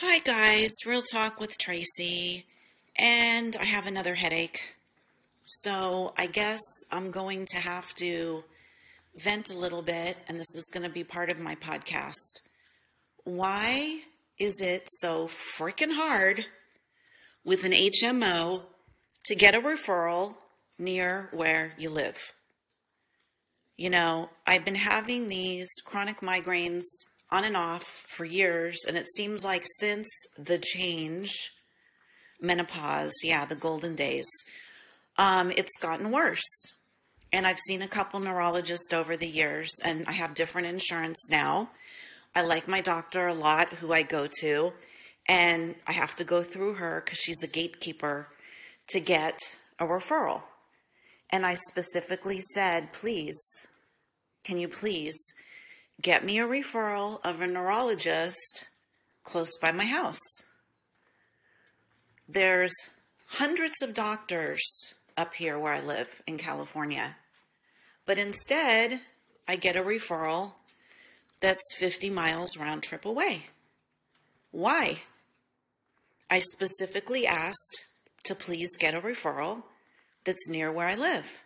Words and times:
Hi, 0.00 0.18
guys. 0.18 0.84
Real 0.84 1.00
talk 1.00 1.40
with 1.40 1.56
Tracy. 1.56 2.44
And 2.98 3.56
I 3.56 3.64
have 3.64 3.86
another 3.86 4.16
headache. 4.16 4.74
So 5.46 6.12
I 6.18 6.26
guess 6.26 6.60
I'm 6.92 7.10
going 7.10 7.46
to 7.54 7.62
have 7.62 7.94
to 7.94 8.44
vent 9.16 9.50
a 9.50 9.56
little 9.56 9.80
bit, 9.80 10.18
and 10.28 10.38
this 10.38 10.54
is 10.54 10.70
going 10.70 10.86
to 10.86 10.92
be 10.92 11.02
part 11.02 11.30
of 11.30 11.40
my 11.40 11.54
podcast. 11.54 12.42
Why 13.24 14.02
is 14.38 14.60
it 14.60 14.82
so 14.86 15.28
freaking 15.28 15.94
hard 15.94 16.44
with 17.42 17.64
an 17.64 17.72
HMO 17.72 18.64
to 19.24 19.34
get 19.34 19.54
a 19.54 19.60
referral 19.60 20.34
near 20.78 21.30
where 21.32 21.72
you 21.78 21.88
live? 21.88 22.32
You 23.78 23.88
know, 23.88 24.28
I've 24.46 24.66
been 24.66 24.74
having 24.74 25.30
these 25.30 25.70
chronic 25.86 26.20
migraines 26.20 26.84
on 27.30 27.44
and 27.44 27.56
off 27.56 27.82
for 28.06 28.24
years, 28.24 28.84
and 28.86 28.96
it 28.96 29.06
seems 29.06 29.44
like 29.44 29.64
since 29.64 30.08
the 30.38 30.58
change, 30.58 31.50
menopause, 32.40 33.14
yeah, 33.24 33.44
the 33.44 33.56
golden 33.56 33.96
days, 33.96 34.28
um, 35.18 35.50
it's 35.50 35.78
gotten 35.80 36.12
worse. 36.12 36.44
And 37.32 37.46
I've 37.46 37.58
seen 37.58 37.82
a 37.82 37.88
couple 37.88 38.20
neurologists 38.20 38.92
over 38.92 39.16
the 39.16 39.26
years, 39.26 39.70
and 39.84 40.04
I 40.06 40.12
have 40.12 40.34
different 40.34 40.68
insurance 40.68 41.28
now. 41.30 41.70
I 42.34 42.44
like 42.44 42.68
my 42.68 42.80
doctor 42.80 43.26
a 43.26 43.34
lot, 43.34 43.68
who 43.68 43.92
I 43.92 44.02
go 44.02 44.28
to, 44.40 44.72
and 45.28 45.74
I 45.86 45.92
have 45.92 46.14
to 46.16 46.24
go 46.24 46.42
through 46.42 46.74
her 46.74 47.02
because 47.04 47.18
she's 47.18 47.42
a 47.42 47.48
gatekeeper 47.48 48.28
to 48.88 49.00
get 49.00 49.38
a 49.80 49.84
referral. 49.84 50.42
And 51.30 51.44
I 51.44 51.54
specifically 51.54 52.38
said, 52.38 52.92
please, 52.92 53.66
can 54.44 54.58
you 54.58 54.68
please 54.68 55.18
get 56.00 56.24
me 56.24 56.38
a 56.38 56.46
referral 56.46 57.18
of 57.24 57.40
a 57.40 57.46
neurologist 57.46 58.66
close 59.22 59.56
by 59.60 59.72
my 59.72 59.84
house? 59.84 60.20
There's 62.28 62.74
hundreds 63.28 63.82
of 63.82 63.94
doctors 63.94 64.94
up 65.16 65.34
here 65.34 65.58
where 65.58 65.72
I 65.72 65.80
live 65.80 66.22
in 66.26 66.38
California. 66.38 67.16
But 68.04 68.18
instead, 68.18 69.00
I 69.48 69.56
get 69.56 69.76
a 69.76 69.82
referral 69.82 70.52
that's 71.40 71.74
50 71.76 72.10
miles 72.10 72.56
round 72.58 72.82
trip 72.82 73.04
away. 73.04 73.46
Why? 74.50 75.02
I 76.30 76.40
specifically 76.40 77.26
asked 77.26 77.86
to 78.24 78.34
please 78.34 78.76
get 78.76 78.94
a 78.94 79.00
referral 79.00 79.62
that's 80.24 80.48
near 80.48 80.72
where 80.72 80.88
I 80.88 80.94
live. 80.94 81.42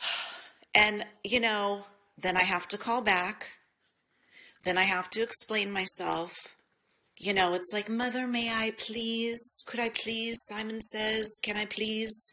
And, 0.74 1.04
you 1.22 1.38
know, 1.38 1.84
then 2.22 2.36
I 2.36 2.44
have 2.44 2.66
to 2.68 2.78
call 2.78 3.02
back. 3.02 3.58
Then 4.64 4.78
I 4.78 4.82
have 4.82 5.10
to 5.10 5.22
explain 5.22 5.72
myself. 5.72 6.56
You 7.18 7.34
know, 7.34 7.54
it's 7.54 7.72
like, 7.72 7.88
Mother, 7.88 8.26
may 8.26 8.48
I 8.48 8.70
please? 8.78 9.62
Could 9.66 9.80
I 9.80 9.90
please? 9.90 10.40
Simon 10.48 10.80
says, 10.80 11.38
Can 11.42 11.56
I 11.56 11.66
please? 11.66 12.32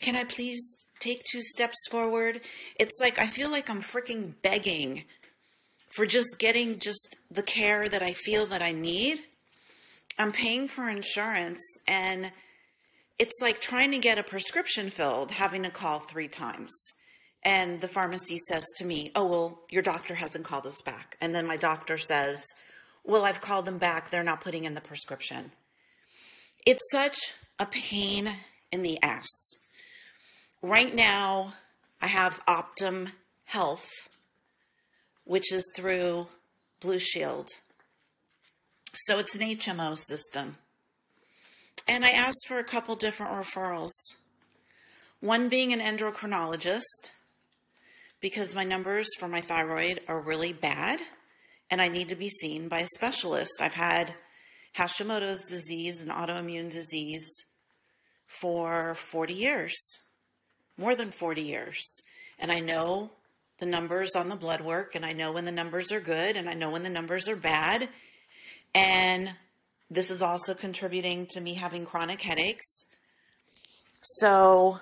Can 0.00 0.16
I 0.16 0.24
please 0.24 0.86
take 1.00 1.22
two 1.30 1.42
steps 1.42 1.86
forward? 1.90 2.40
It's 2.78 2.98
like, 3.00 3.18
I 3.18 3.26
feel 3.26 3.50
like 3.50 3.70
I'm 3.70 3.82
freaking 3.82 4.34
begging 4.42 5.04
for 5.88 6.06
just 6.06 6.38
getting 6.38 6.78
just 6.78 7.16
the 7.30 7.42
care 7.42 7.88
that 7.88 8.02
I 8.02 8.12
feel 8.12 8.46
that 8.46 8.62
I 8.62 8.72
need. 8.72 9.20
I'm 10.18 10.32
paying 10.32 10.68
for 10.68 10.88
insurance 10.88 11.62
and 11.88 12.32
it's 13.18 13.40
like 13.40 13.60
trying 13.60 13.92
to 13.92 13.98
get 13.98 14.18
a 14.18 14.22
prescription 14.22 14.90
filled, 14.90 15.32
having 15.32 15.62
to 15.62 15.70
call 15.70 16.00
three 16.00 16.28
times. 16.28 16.74
And 17.46 17.80
the 17.80 17.86
pharmacy 17.86 18.38
says 18.38 18.66
to 18.76 18.84
me, 18.84 19.12
Oh, 19.14 19.24
well, 19.24 19.60
your 19.70 19.82
doctor 19.82 20.16
hasn't 20.16 20.44
called 20.44 20.66
us 20.66 20.82
back. 20.84 21.16
And 21.20 21.32
then 21.32 21.46
my 21.46 21.56
doctor 21.56 21.96
says, 21.96 22.44
Well, 23.04 23.24
I've 23.24 23.40
called 23.40 23.66
them 23.66 23.78
back. 23.78 24.10
They're 24.10 24.24
not 24.24 24.40
putting 24.40 24.64
in 24.64 24.74
the 24.74 24.80
prescription. 24.80 25.52
It's 26.66 26.90
such 26.90 27.34
a 27.60 27.66
pain 27.66 28.28
in 28.72 28.82
the 28.82 29.00
ass. 29.00 29.30
Right 30.60 30.92
now, 30.92 31.54
I 32.02 32.08
have 32.08 32.44
Optum 32.46 33.12
Health, 33.44 33.88
which 35.22 35.52
is 35.52 35.72
through 35.76 36.26
Blue 36.80 36.98
Shield. 36.98 37.48
So 38.92 39.20
it's 39.20 39.36
an 39.36 39.46
HMO 39.46 39.96
system. 39.96 40.56
And 41.86 42.04
I 42.04 42.10
asked 42.10 42.48
for 42.48 42.58
a 42.58 42.64
couple 42.64 42.96
different 42.96 43.30
referrals. 43.30 43.92
One 45.20 45.48
being 45.48 45.72
an 45.72 45.78
endocrinologist, 45.78 47.12
because 48.20 48.54
my 48.54 48.64
numbers 48.64 49.08
for 49.18 49.28
my 49.28 49.40
thyroid 49.40 50.00
are 50.08 50.24
really 50.24 50.52
bad 50.52 51.00
and 51.70 51.80
I 51.80 51.88
need 51.88 52.08
to 52.08 52.16
be 52.16 52.28
seen 52.28 52.68
by 52.68 52.80
a 52.80 52.86
specialist. 52.86 53.60
I've 53.60 53.74
had 53.74 54.14
Hashimoto's 54.76 55.48
disease 55.48 56.02
and 56.02 56.10
autoimmune 56.10 56.70
disease 56.70 57.44
for 58.26 58.94
40 58.94 59.34
years, 59.34 59.76
more 60.76 60.94
than 60.94 61.10
40 61.10 61.42
years. 61.42 62.02
And 62.38 62.52
I 62.52 62.60
know 62.60 63.12
the 63.58 63.66
numbers 63.66 64.14
on 64.14 64.28
the 64.28 64.36
blood 64.36 64.60
work, 64.60 64.94
and 64.94 65.04
I 65.04 65.12
know 65.12 65.32
when 65.32 65.46
the 65.46 65.52
numbers 65.52 65.90
are 65.90 66.00
good, 66.00 66.36
and 66.36 66.48
I 66.48 66.54
know 66.54 66.70
when 66.70 66.82
the 66.82 66.90
numbers 66.90 67.28
are 67.28 67.36
bad. 67.36 67.88
And 68.74 69.30
this 69.90 70.10
is 70.10 70.20
also 70.20 70.52
contributing 70.52 71.26
to 71.30 71.40
me 71.40 71.54
having 71.54 71.86
chronic 71.86 72.20
headaches. 72.20 72.84
So 74.02 74.80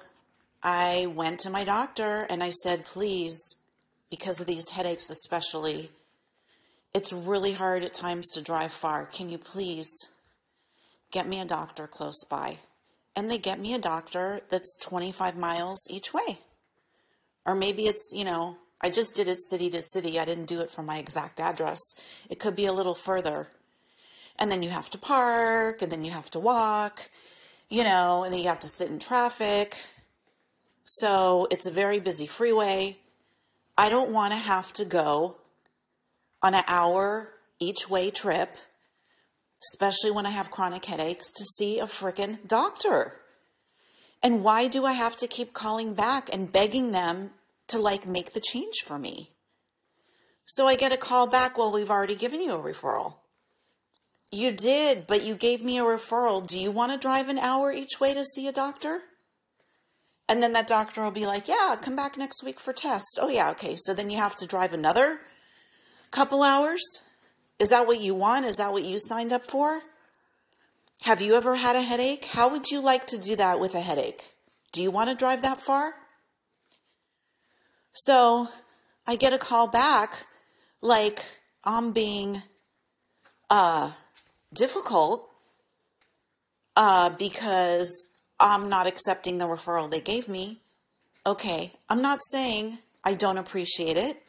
I 0.66 1.06
went 1.14 1.40
to 1.40 1.50
my 1.50 1.62
doctor 1.62 2.26
and 2.30 2.42
I 2.42 2.48
said, 2.48 2.86
please, 2.86 3.62
because 4.10 4.40
of 4.40 4.46
these 4.46 4.70
headaches 4.70 5.10
especially, 5.10 5.90
it's 6.94 7.12
really 7.12 7.52
hard 7.52 7.84
at 7.84 7.92
times 7.92 8.30
to 8.30 8.42
drive 8.42 8.72
far. 8.72 9.04
Can 9.04 9.28
you 9.28 9.36
please 9.36 9.92
get 11.10 11.28
me 11.28 11.38
a 11.38 11.44
doctor 11.44 11.86
close 11.86 12.24
by? 12.24 12.58
And 13.14 13.30
they 13.30 13.36
get 13.36 13.60
me 13.60 13.74
a 13.74 13.78
doctor 13.78 14.40
that's 14.48 14.78
25 14.78 15.36
miles 15.36 15.86
each 15.90 16.14
way. 16.14 16.38
Or 17.44 17.54
maybe 17.54 17.82
it's, 17.82 18.12
you 18.16 18.24
know, 18.24 18.56
I 18.80 18.88
just 18.88 19.14
did 19.14 19.28
it 19.28 19.40
city 19.40 19.68
to 19.70 19.82
city. 19.82 20.18
I 20.18 20.24
didn't 20.24 20.48
do 20.48 20.62
it 20.62 20.70
from 20.70 20.86
my 20.86 20.96
exact 20.96 21.40
address. 21.40 21.80
It 22.30 22.38
could 22.38 22.56
be 22.56 22.66
a 22.66 22.72
little 22.72 22.94
further. 22.94 23.48
And 24.38 24.50
then 24.50 24.62
you 24.62 24.70
have 24.70 24.88
to 24.90 24.98
park, 24.98 25.82
and 25.82 25.92
then 25.92 26.04
you 26.04 26.10
have 26.10 26.30
to 26.30 26.38
walk, 26.38 27.10
you 27.68 27.84
know, 27.84 28.24
and 28.24 28.32
then 28.32 28.40
you 28.40 28.48
have 28.48 28.60
to 28.60 28.66
sit 28.66 28.90
in 28.90 28.98
traffic. 28.98 29.76
So 30.84 31.48
it's 31.50 31.66
a 31.66 31.70
very 31.70 31.98
busy 31.98 32.26
freeway. 32.26 32.98
I 33.76 33.88
don't 33.88 34.12
want 34.12 34.32
to 34.32 34.38
have 34.38 34.72
to 34.74 34.84
go 34.84 35.38
on 36.42 36.54
an 36.54 36.62
hour 36.68 37.32
each 37.58 37.88
way 37.88 38.10
trip, 38.10 38.56
especially 39.62 40.10
when 40.10 40.26
I 40.26 40.30
have 40.30 40.50
chronic 40.50 40.84
headaches, 40.84 41.32
to 41.32 41.42
see 41.42 41.78
a 41.78 41.84
freaking 41.84 42.46
doctor. 42.46 43.20
And 44.22 44.44
why 44.44 44.68
do 44.68 44.84
I 44.84 44.92
have 44.92 45.16
to 45.16 45.26
keep 45.26 45.54
calling 45.54 45.94
back 45.94 46.28
and 46.32 46.52
begging 46.52 46.92
them 46.92 47.30
to 47.68 47.78
like 47.78 48.06
make 48.06 48.32
the 48.32 48.40
change 48.40 48.82
for 48.84 48.98
me? 48.98 49.30
So 50.44 50.66
I 50.66 50.76
get 50.76 50.92
a 50.92 50.98
call 50.98 51.30
back, 51.30 51.56
well, 51.56 51.72
we've 51.72 51.90
already 51.90 52.14
given 52.14 52.42
you 52.42 52.52
a 52.52 52.58
referral. 52.58 53.16
You 54.30 54.52
did, 54.52 55.06
but 55.06 55.24
you 55.24 55.34
gave 55.34 55.62
me 55.62 55.78
a 55.78 55.82
referral. 55.82 56.46
Do 56.46 56.58
you 56.58 56.70
want 56.70 56.92
to 56.92 56.98
drive 56.98 57.28
an 57.28 57.38
hour 57.38 57.72
each 57.72 58.00
way 58.00 58.12
to 58.12 58.24
see 58.24 58.46
a 58.46 58.52
doctor? 58.52 59.00
And 60.28 60.42
then 60.42 60.52
that 60.54 60.66
doctor 60.66 61.02
will 61.02 61.10
be 61.10 61.26
like, 61.26 61.48
yeah, 61.48 61.76
come 61.80 61.96
back 61.96 62.16
next 62.16 62.42
week 62.42 62.58
for 62.58 62.72
tests. 62.72 63.18
Oh, 63.20 63.28
yeah, 63.28 63.50
okay. 63.50 63.74
So 63.76 63.92
then 63.92 64.10
you 64.10 64.16
have 64.18 64.36
to 64.36 64.46
drive 64.46 64.72
another 64.72 65.20
couple 66.14 66.44
hours? 66.44 67.02
Is 67.58 67.70
that 67.70 67.86
what 67.86 68.00
you 68.00 68.14
want? 68.14 68.46
Is 68.46 68.56
that 68.56 68.72
what 68.72 68.84
you 68.84 68.98
signed 68.98 69.32
up 69.32 69.42
for? 69.42 69.80
Have 71.02 71.20
you 71.20 71.34
ever 71.34 71.56
had 71.56 71.76
a 71.76 71.82
headache? 71.82 72.26
How 72.26 72.48
would 72.50 72.70
you 72.70 72.80
like 72.82 73.06
to 73.06 73.18
do 73.18 73.34
that 73.36 73.58
with 73.58 73.74
a 73.74 73.80
headache? 73.80 74.22
Do 74.72 74.80
you 74.80 74.90
want 74.90 75.10
to 75.10 75.16
drive 75.16 75.42
that 75.42 75.58
far? 75.58 75.94
So 77.92 78.48
I 79.06 79.16
get 79.16 79.32
a 79.32 79.38
call 79.38 79.66
back 79.66 80.26
like 80.80 81.20
I'm 81.64 81.92
being 81.92 82.42
uh, 83.50 83.90
difficult 84.52 85.28
uh, 86.76 87.10
because 87.10 88.10
I'm 88.40 88.68
not 88.68 88.86
accepting 88.86 89.38
the 89.38 89.46
referral 89.46 89.90
they 89.90 90.00
gave 90.00 90.28
me. 90.28 90.58
Okay, 91.26 91.72
I'm 91.88 92.02
not 92.02 92.22
saying 92.22 92.78
I 93.04 93.14
don't 93.14 93.38
appreciate 93.38 93.96
it. 93.96 94.22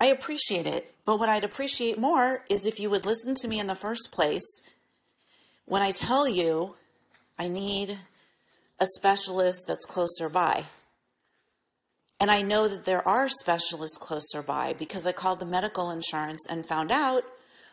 I 0.00 0.06
appreciate 0.06 0.66
it. 0.66 0.94
But 1.04 1.18
what 1.18 1.28
I'd 1.28 1.44
appreciate 1.44 1.98
more 1.98 2.44
is 2.50 2.66
if 2.66 2.78
you 2.78 2.90
would 2.90 3.06
listen 3.06 3.34
to 3.36 3.48
me 3.48 3.58
in 3.58 3.66
the 3.66 3.74
first 3.74 4.10
place 4.12 4.62
when 5.64 5.82
I 5.82 5.90
tell 5.90 6.28
you 6.28 6.76
I 7.38 7.48
need 7.48 7.98
a 8.78 8.86
specialist 8.86 9.66
that's 9.66 9.84
closer 9.84 10.28
by. 10.28 10.64
And 12.20 12.30
I 12.30 12.42
know 12.42 12.68
that 12.68 12.84
there 12.84 13.06
are 13.08 13.28
specialists 13.28 13.96
closer 13.96 14.42
by 14.42 14.74
because 14.78 15.06
I 15.06 15.12
called 15.12 15.40
the 15.40 15.46
medical 15.46 15.90
insurance 15.90 16.46
and 16.50 16.66
found 16.66 16.92
out, 16.92 17.22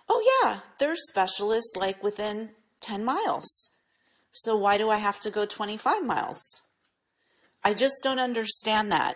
oh, 0.07 0.42
yeah, 0.42 0.62
there's 0.80 1.07
specialists 1.07 1.75
like 1.77 2.01
within 2.01 2.51
10 2.80 3.04
miles. 3.04 3.77
So 4.38 4.56
why 4.56 4.78
do 4.78 4.89
I 4.89 4.98
have 4.98 5.19
to 5.22 5.31
go 5.31 5.45
25 5.45 6.06
miles? 6.06 6.62
I 7.63 7.74
just 7.74 8.04
don't 8.04 8.19
understand 8.19 8.92
that. 8.92 9.16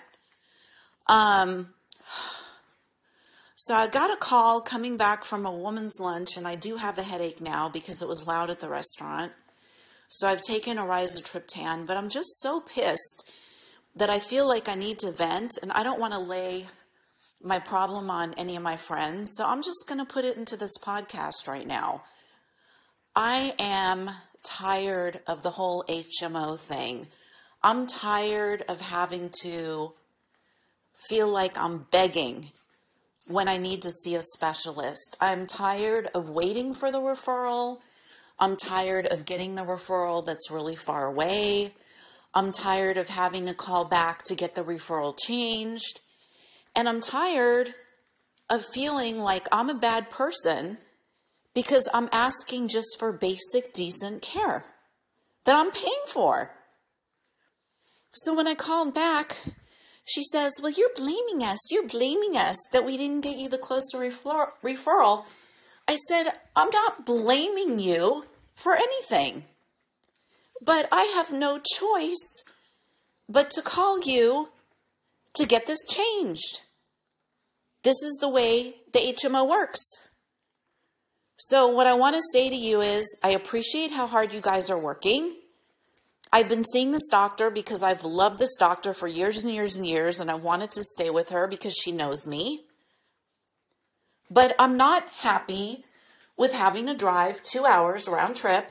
Um, 1.08 1.74
So 3.64 3.76
I 3.76 3.88
got 3.88 4.12
a 4.12 4.18
call 4.18 4.60
coming 4.60 4.98
back 4.98 5.24
from 5.24 5.46
a 5.46 5.56
woman's 5.56 6.00
lunch, 6.00 6.36
and 6.36 6.48
I 6.48 6.56
do 6.56 6.78
have 6.78 6.98
a 6.98 7.04
headache 7.04 7.40
now 7.40 7.70
because 7.70 8.02
it 8.02 8.08
was 8.08 8.26
loud 8.26 8.50
at 8.50 8.60
the 8.60 8.68
restaurant. 8.68 9.34
So 10.08 10.28
I've 10.28 10.42
taken 10.42 10.80
a 10.80 10.82
rizatriptan, 10.82 11.86
but 11.86 11.96
I'm 11.96 12.10
just 12.10 12.42
so 12.42 12.60
pissed 12.60 13.30
that 13.96 14.10
I 14.10 14.18
feel 14.18 14.48
like 14.48 14.68
I 14.68 14.74
need 14.74 14.98
to 15.00 15.12
vent, 15.12 15.60
and 15.62 15.72
I 15.74 15.84
don't 15.84 16.00
want 16.00 16.14
to 16.14 16.20
lay 16.20 16.70
my 17.40 17.60
problem 17.60 18.10
on 18.10 18.34
any 18.34 18.56
of 18.56 18.64
my 18.64 18.78
friends. 18.78 19.36
So 19.38 19.46
I'm 19.46 19.62
just 19.62 19.88
going 19.88 20.04
to 20.04 20.12
put 20.12 20.26
it 20.26 20.38
into 20.38 20.58
this 20.58 20.80
podcast 20.84 21.48
right 21.48 21.68
now. 21.68 22.02
I 23.16 23.54
am 23.60 24.10
tired 24.44 25.20
of 25.28 25.44
the 25.44 25.52
whole 25.52 25.84
HMO 25.90 26.58
thing. 26.60 27.08
I'm 27.64 27.86
tired 27.86 28.64
of 28.68 28.82
having 28.82 29.30
to 29.44 29.92
feel 30.94 31.32
like 31.32 31.58
I'm 31.58 31.86
begging 31.92 32.52
when 33.28 33.48
I 33.48 33.58
need 33.58 33.82
to 33.84 33.92
see 33.92 34.16
a 34.16 34.22
specialist. 34.22 35.16
I'm 35.22 35.48
tired 35.48 36.10
of 36.14 36.30
waiting 36.30 36.74
for 36.74 36.92
the 36.92 37.00
referral. 37.00 37.80
I'm 38.40 38.58
tired 38.58 39.06
of 39.06 39.26
getting 39.26 39.56
the 39.56 39.62
referral 39.62 40.26
that's 40.26 40.50
really 40.52 40.76
far 40.76 41.06
away. 41.06 41.72
I'm 42.34 42.52
tired 42.52 42.98
of 42.98 43.10
having 43.10 43.46
to 43.46 43.54
call 43.54 43.86
back 43.86 44.24
to 44.26 44.36
get 44.36 44.56
the 44.56 44.64
referral 44.64 45.16
changed. 45.18 46.00
And 46.76 46.88
I'm 46.88 47.02
tired 47.02 47.76
of 48.50 48.66
feeling 48.66 49.20
like 49.20 49.48
I'm 49.52 49.70
a 49.70 49.76
bad 49.76 50.10
person 50.10 50.78
because 51.54 51.90
I'm 51.94 52.10
asking 52.12 52.70
just 52.70 52.98
for 52.98 53.12
basic, 53.12 53.74
decent 53.74 54.22
care 54.22 54.66
that 55.46 55.56
I'm 55.56 55.72
paying 55.72 56.06
for. 56.08 56.52
So 58.14 58.36
when 58.36 58.48
I 58.48 58.56
called 58.56 58.94
back, 58.94 59.38
she 60.04 60.22
says, 60.24 60.60
Well, 60.62 60.72
you're 60.72 60.90
blaming 60.96 61.46
us. 61.46 61.72
You're 61.72 61.88
blaming 61.88 62.36
us 62.36 62.58
that 62.74 62.86
we 62.86 62.98
didn't 62.98 63.22
get 63.22 63.38
you 63.38 63.50
the 63.50 63.58
closer 63.58 64.00
refer- 64.00 64.54
referral. 64.64 65.26
I 65.88 65.96
said, 65.96 66.26
I'm 66.56 66.70
not 66.70 67.06
blaming 67.06 67.80
you 67.80 68.26
for 68.54 68.76
anything, 68.76 69.46
but 70.64 70.88
I 70.92 71.04
have 71.16 71.32
no 71.32 71.60
choice 71.60 72.44
but 73.28 73.50
to 73.52 73.62
call 73.62 74.02
you 74.02 74.50
to 75.36 75.48
get 75.48 75.66
this 75.66 75.88
changed. 75.88 76.62
This 77.84 78.02
is 78.04 78.20
the 78.22 78.30
way 78.30 78.76
the 78.94 79.00
HMO 79.00 79.50
works. 79.50 80.01
So, 81.44 81.68
what 81.68 81.88
I 81.88 81.96
want 81.96 82.16
to 82.16 82.22
say 82.22 82.52
to 82.52 82.56
you 82.56 82.82
is, 82.82 83.18
I 83.24 83.32
appreciate 83.32 83.90
how 83.90 84.06
hard 84.06 84.32
you 84.32 84.42
guys 84.42 84.70
are 84.70 84.78
working. 84.78 85.38
I've 86.32 86.48
been 86.48 86.64
seeing 86.64 86.92
this 86.92 87.10
doctor 87.10 87.50
because 87.50 87.82
I've 87.82 88.04
loved 88.04 88.38
this 88.38 88.56
doctor 88.60 88.94
for 88.94 89.08
years 89.08 89.44
and 89.44 89.52
years 89.52 89.76
and 89.76 89.84
years, 89.84 90.20
and 90.20 90.30
I 90.30 90.36
wanted 90.36 90.70
to 90.74 90.84
stay 90.84 91.10
with 91.10 91.30
her 91.30 91.48
because 91.48 91.76
she 91.76 91.92
knows 91.92 92.28
me. 92.28 92.66
But 94.30 94.54
I'm 94.60 94.78
not 94.78 95.10
happy 95.22 95.84
with 96.38 96.54
having 96.54 96.86
to 96.86 96.94
drive 96.94 97.42
two 97.42 97.66
hours 97.66 98.08
round 98.08 98.36
trip 98.36 98.70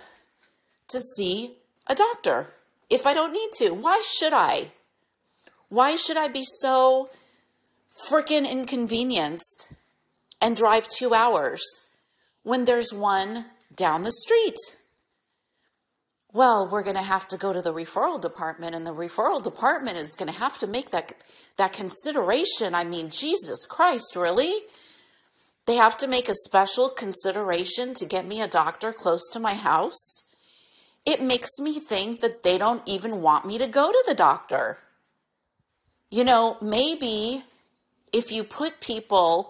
to 0.90 1.00
see 1.00 1.55
a 1.88 1.96
doctor 1.96 2.55
if 2.88 3.05
I 3.05 3.14
don't 3.14 3.32
need 3.32 3.50
to. 3.55 3.70
Why 3.70 4.00
should 4.06 4.32
I? 4.32 4.69
Why 5.70 5.96
should 5.96 6.17
I 6.17 6.28
be 6.28 6.44
so 6.44 7.11
freaking 8.08 8.49
inconvenienced 8.49 9.75
and 10.40 10.55
drive 10.55 10.87
two 10.87 11.12
hours 11.12 11.90
when 12.43 12.65
there's 12.65 12.93
one 12.93 13.47
down 13.77 14.03
the 14.03 14.13
street? 14.13 14.59
well, 16.33 16.69
we're 16.69 16.83
going 16.83 16.97
to 16.97 17.03
have 17.03 17.27
to 17.29 17.37
go 17.37 17.53
to 17.53 17.63
the 17.63 17.73
referral 17.73 18.21
department 18.21 18.75
and 18.75 18.87
the 18.87 18.95
referral 18.95 19.43
department 19.43 19.97
is 19.97 20.15
going 20.15 20.33
to 20.33 20.39
have 20.39 20.59
to 20.59 20.67
make 20.67 20.91
that 20.91 21.13
that 21.57 21.73
consideration. 21.73 22.75
I 22.75 22.85
mean, 22.85 23.11
Jesus 23.11 23.67
Christ, 23.67 24.17
really? 24.17 24.61
They 25.67 25.75
have 25.75 25.99
to 25.99 26.07
make 26.07 26.29
a 26.29 26.35
special 26.35 26.89
consideration 26.89 27.95
to 27.95 28.07
get 28.07 28.27
me 28.27 28.41
a 28.41 28.49
doctor 28.49 28.93
close 28.93 29.29
to 29.31 29.41
my 29.41 29.55
house? 29.55 30.29
It 31.05 31.23
makes 31.23 31.59
me 31.59 31.81
think 31.81 32.21
that 32.21 32.43
they 32.43 32.59
don't 32.59 32.83
even 32.87 33.23
want 33.23 33.47
me 33.47 33.59
to 33.59 33.67
go 33.67 33.91
to 33.91 34.05
the 34.07 34.15
doctor. 34.15 34.79
You 36.11 36.25
know, 36.25 36.57
maybe 36.61 37.45
if 38.13 38.33
you 38.33 38.45
put 38.45 38.81
people 38.81 39.50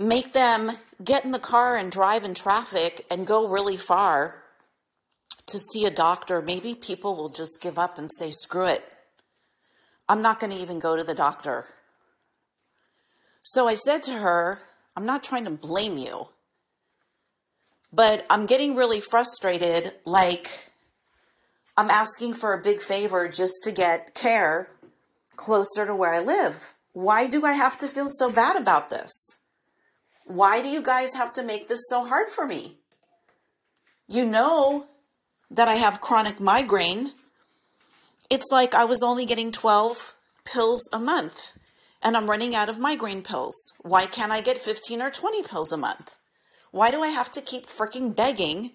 make 0.00 0.32
them 0.32 0.72
get 1.04 1.26
in 1.26 1.30
the 1.30 1.38
car 1.38 1.76
and 1.76 1.92
drive 1.92 2.24
in 2.24 2.32
traffic 2.32 3.04
and 3.10 3.26
go 3.26 3.46
really 3.46 3.76
far 3.76 4.42
to 5.46 5.58
see 5.58 5.84
a 5.84 5.90
doctor, 5.90 6.40
maybe 6.40 6.74
people 6.74 7.14
will 7.14 7.28
just 7.28 7.60
give 7.62 7.78
up 7.78 7.98
and 7.98 8.10
say, 8.10 8.30
screw 8.30 8.66
it. 8.66 8.82
I'm 10.08 10.22
not 10.22 10.40
going 10.40 10.52
to 10.52 10.58
even 10.58 10.78
go 10.78 10.96
to 10.96 11.04
the 11.04 11.14
doctor. 11.14 11.66
So 13.42 13.68
I 13.68 13.74
said 13.74 14.02
to 14.04 14.12
her, 14.12 14.60
I'm 14.96 15.04
not 15.04 15.22
trying 15.22 15.44
to 15.44 15.50
blame 15.50 15.98
you, 15.98 16.28
but 17.92 18.24
I'm 18.30 18.46
getting 18.46 18.76
really 18.76 19.00
frustrated. 19.00 19.92
Like, 20.06 20.70
I'm 21.76 21.90
asking 21.90 22.34
for 22.34 22.54
a 22.54 22.62
big 22.62 22.80
favor 22.80 23.28
just 23.28 23.62
to 23.64 23.72
get 23.72 24.14
care 24.14 24.68
closer 25.36 25.84
to 25.84 25.94
where 25.94 26.14
I 26.14 26.20
live. 26.20 26.72
Why 26.92 27.28
do 27.28 27.44
I 27.44 27.52
have 27.52 27.76
to 27.78 27.86
feel 27.86 28.08
so 28.08 28.32
bad 28.32 28.56
about 28.56 28.88
this? 28.88 29.29
Why 30.30 30.62
do 30.62 30.68
you 30.68 30.80
guys 30.80 31.14
have 31.14 31.32
to 31.32 31.42
make 31.42 31.66
this 31.66 31.88
so 31.88 32.06
hard 32.06 32.28
for 32.28 32.46
me? 32.46 32.76
You 34.06 34.24
know 34.24 34.86
that 35.50 35.66
I 35.66 35.74
have 35.74 36.00
chronic 36.00 36.38
migraine, 36.38 37.14
it's 38.30 38.52
like 38.52 38.72
I 38.72 38.84
was 38.84 39.02
only 39.02 39.26
getting 39.26 39.50
12 39.50 40.14
pills 40.44 40.88
a 40.92 41.00
month 41.00 41.58
and 42.00 42.16
I'm 42.16 42.30
running 42.30 42.54
out 42.54 42.68
of 42.68 42.78
migraine 42.78 43.24
pills. 43.24 43.56
Why 43.82 44.06
can't 44.06 44.30
I 44.30 44.40
get 44.40 44.56
15 44.56 45.02
or 45.02 45.10
20 45.10 45.42
pills 45.42 45.72
a 45.72 45.76
month? 45.76 46.14
Why 46.70 46.92
do 46.92 47.02
I 47.02 47.08
have 47.08 47.32
to 47.32 47.40
keep 47.40 47.66
freaking 47.66 48.14
begging 48.14 48.70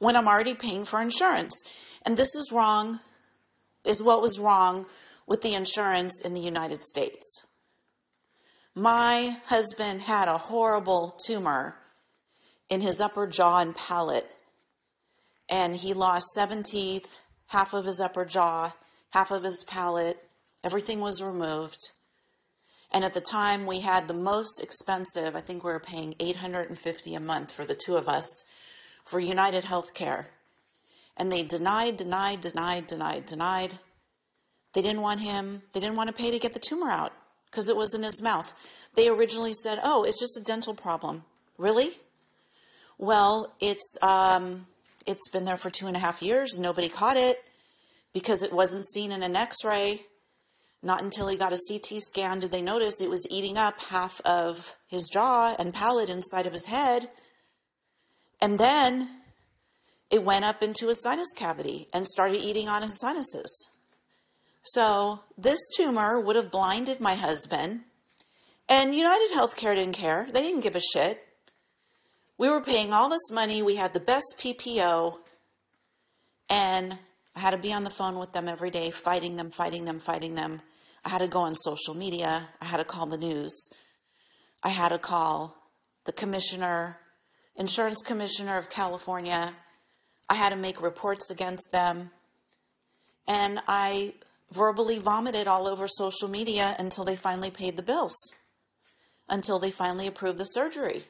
when 0.00 0.16
I'm 0.16 0.26
already 0.26 0.54
paying 0.54 0.84
for 0.84 1.00
insurance? 1.00 1.62
And 2.04 2.16
this 2.16 2.34
is 2.34 2.50
wrong, 2.52 2.98
is 3.86 4.02
what 4.02 4.20
was 4.20 4.40
wrong 4.40 4.86
with 5.28 5.42
the 5.42 5.54
insurance 5.54 6.20
in 6.20 6.34
the 6.34 6.40
United 6.40 6.82
States. 6.82 7.47
My 8.78 9.38
husband 9.46 10.02
had 10.02 10.28
a 10.28 10.38
horrible 10.38 11.18
tumor 11.26 11.78
in 12.70 12.80
his 12.80 13.00
upper 13.00 13.26
jaw 13.26 13.58
and 13.58 13.74
palate 13.74 14.30
and 15.48 15.74
he 15.74 15.92
lost 15.92 16.32
seven 16.32 16.62
teeth, 16.62 17.26
half 17.48 17.74
of 17.74 17.86
his 17.86 18.00
upper 18.00 18.24
jaw, 18.24 18.74
half 19.10 19.32
of 19.32 19.42
his 19.42 19.64
palate. 19.64 20.18
Everything 20.62 21.00
was 21.00 21.20
removed. 21.20 21.90
And 22.92 23.04
at 23.04 23.14
the 23.14 23.20
time, 23.20 23.66
we 23.66 23.80
had 23.80 24.06
the 24.06 24.14
most 24.14 24.62
expensive, 24.62 25.34
I 25.34 25.40
think 25.40 25.64
we 25.64 25.72
were 25.72 25.80
paying 25.80 26.14
850 26.20 27.14
a 27.14 27.20
month 27.20 27.50
for 27.50 27.64
the 27.64 27.74
two 27.74 27.96
of 27.96 28.08
us 28.08 28.44
for 29.04 29.18
United 29.18 29.64
Healthcare. 29.64 30.26
And 31.16 31.32
they 31.32 31.42
denied, 31.42 31.96
denied, 31.96 32.42
denied, 32.42 32.86
denied, 32.86 33.26
denied. 33.26 33.72
They 34.72 34.82
didn't 34.82 35.02
want 35.02 35.22
him, 35.22 35.62
they 35.72 35.80
didn't 35.80 35.96
want 35.96 36.10
to 36.10 36.14
pay 36.14 36.30
to 36.30 36.38
get 36.38 36.54
the 36.54 36.60
tumor 36.60 36.90
out 36.90 37.12
because 37.50 37.68
it 37.68 37.76
was 37.76 37.94
in 37.94 38.02
his 38.02 38.22
mouth. 38.22 38.54
They 38.94 39.08
originally 39.08 39.52
said, 39.52 39.78
oh, 39.82 40.04
it's 40.04 40.20
just 40.20 40.38
a 40.38 40.44
dental 40.44 40.74
problem. 40.74 41.24
Really? 41.56 41.90
Well, 42.98 43.54
it's 43.60 43.96
um, 44.02 44.66
it's 45.06 45.28
been 45.28 45.44
there 45.44 45.56
for 45.56 45.70
two 45.70 45.86
and 45.86 45.96
a 45.96 46.00
half 46.00 46.20
years. 46.20 46.58
Nobody 46.58 46.88
caught 46.88 47.16
it 47.16 47.36
because 48.12 48.42
it 48.42 48.52
wasn't 48.52 48.84
seen 48.84 49.12
in 49.12 49.22
an 49.22 49.36
x 49.36 49.64
ray. 49.64 50.00
Not 50.82 51.02
until 51.02 51.28
he 51.28 51.36
got 51.36 51.52
a 51.52 51.58
CT 51.68 52.00
scan 52.00 52.38
did 52.38 52.52
they 52.52 52.62
notice 52.62 53.00
it 53.00 53.10
was 53.10 53.26
eating 53.30 53.58
up 53.58 53.80
half 53.90 54.20
of 54.24 54.76
his 54.86 55.08
jaw 55.08 55.56
and 55.58 55.74
palate 55.74 56.08
inside 56.08 56.46
of 56.46 56.52
his 56.52 56.66
head. 56.66 57.08
And 58.40 58.58
then 58.58 59.08
it 60.10 60.22
went 60.22 60.44
up 60.44 60.62
into 60.62 60.88
his 60.88 61.02
sinus 61.02 61.34
cavity 61.34 61.88
and 61.92 62.06
started 62.06 62.40
eating 62.40 62.68
on 62.68 62.82
his 62.82 62.98
sinuses. 62.98 63.77
So 64.74 65.20
this 65.36 65.60
tumor 65.76 66.20
would 66.20 66.36
have 66.36 66.50
blinded 66.50 67.00
my 67.00 67.14
husband. 67.14 67.80
And 68.68 68.94
United 68.94 69.30
Healthcare 69.34 69.74
didn't 69.74 69.94
care. 69.94 70.26
They 70.30 70.42
didn't 70.42 70.62
give 70.62 70.76
a 70.76 70.80
shit. 70.80 71.24
We 72.36 72.50
were 72.50 72.60
paying 72.60 72.92
all 72.92 73.08
this 73.08 73.30
money. 73.32 73.62
We 73.62 73.76
had 73.76 73.94
the 73.94 74.00
best 74.00 74.34
PPO. 74.38 75.16
And 76.50 76.98
I 77.34 77.40
had 77.40 77.50
to 77.52 77.58
be 77.58 77.72
on 77.72 77.84
the 77.84 77.90
phone 77.90 78.18
with 78.18 78.32
them 78.32 78.46
every 78.46 78.70
day, 78.70 78.90
fighting 78.90 79.36
them, 79.36 79.50
fighting 79.50 79.84
them, 79.84 80.00
fighting 80.00 80.34
them. 80.34 80.60
I 81.04 81.08
had 81.10 81.20
to 81.20 81.28
go 81.28 81.40
on 81.40 81.54
social 81.54 81.94
media. 81.94 82.48
I 82.60 82.66
had 82.66 82.76
to 82.76 82.84
call 82.84 83.06
the 83.06 83.16
news. 83.16 83.70
I 84.62 84.68
had 84.68 84.90
to 84.90 84.98
call 84.98 85.56
the 86.04 86.12
commissioner, 86.12 86.98
insurance 87.56 88.02
commissioner 88.02 88.58
of 88.58 88.68
California. 88.68 89.54
I 90.28 90.34
had 90.34 90.50
to 90.50 90.56
make 90.56 90.82
reports 90.82 91.30
against 91.30 91.72
them. 91.72 92.10
And 93.26 93.60
I 93.66 94.14
verbally 94.52 94.98
vomited 94.98 95.46
all 95.46 95.66
over 95.66 95.86
social 95.88 96.28
media 96.28 96.74
until 96.78 97.04
they 97.04 97.16
finally 97.16 97.50
paid 97.50 97.76
the 97.76 97.82
bills, 97.82 98.34
until 99.28 99.58
they 99.58 99.70
finally 99.70 100.06
approved 100.06 100.38
the 100.38 100.44
surgery. 100.44 101.04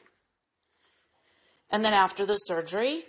And 1.71 1.85
then 1.85 1.93
after 1.95 2.27
the 2.27 2.37
surgery, 2.37 3.03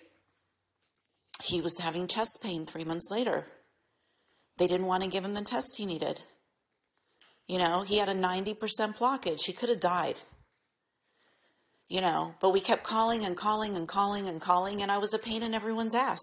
he 1.44 1.62
was 1.62 1.80
having 1.80 2.08
chest 2.08 2.40
pain 2.44 2.66
three 2.66 2.84
months 2.84 3.10
later. 3.12 3.48
They 4.58 4.68
didn't 4.68 4.88
want 4.88 5.04
to 5.04 5.10
give 5.10 5.24
him 5.26 5.34
the 5.34 5.42
test 5.42 5.78
he 5.78 5.86
needed. 5.86 6.22
You 7.48 7.58
know, 7.60 7.84
he 7.84 7.98
had 8.00 8.10
a 8.10 8.14
90% 8.14 8.56
blockage. 8.98 9.46
He 9.46 9.54
could 9.54 9.70
have 9.70 9.80
died. 9.80 10.20
you 11.90 12.02
know, 12.02 12.36
but 12.40 12.52
we 12.52 12.60
kept 12.60 12.84
calling 12.84 13.26
and 13.26 13.36
calling 13.36 13.76
and 13.76 13.88
calling 13.88 14.28
and 14.30 14.40
calling, 14.40 14.82
and 14.82 14.92
I 14.92 15.00
was 15.00 15.14
a 15.14 15.20
pain 15.20 15.44
in 15.44 15.54
everyone's 15.56 15.96
ass. 15.96 16.22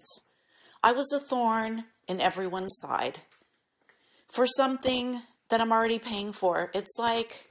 I 0.83 0.93
was 0.93 1.11
a 1.11 1.19
thorn 1.19 1.85
in 2.07 2.21
everyone's 2.21 2.77
side 2.79 3.19
for 4.27 4.45
something 4.45 5.21
that 5.49 5.61
I'm 5.61 5.71
already 5.71 5.99
paying 5.99 6.33
for. 6.33 6.69
It's 6.73 6.97
like 6.99 7.47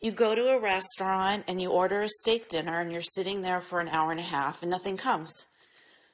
you 0.00 0.10
go 0.10 0.34
to 0.34 0.48
a 0.48 0.60
restaurant 0.60 1.44
and 1.48 1.60
you 1.60 1.70
order 1.70 2.02
a 2.02 2.08
steak 2.08 2.48
dinner 2.48 2.80
and 2.80 2.92
you're 2.92 3.02
sitting 3.02 3.42
there 3.42 3.60
for 3.60 3.80
an 3.80 3.88
hour 3.88 4.10
and 4.10 4.20
a 4.20 4.24
half 4.24 4.62
and 4.62 4.70
nothing 4.70 4.96
comes. 4.96 5.46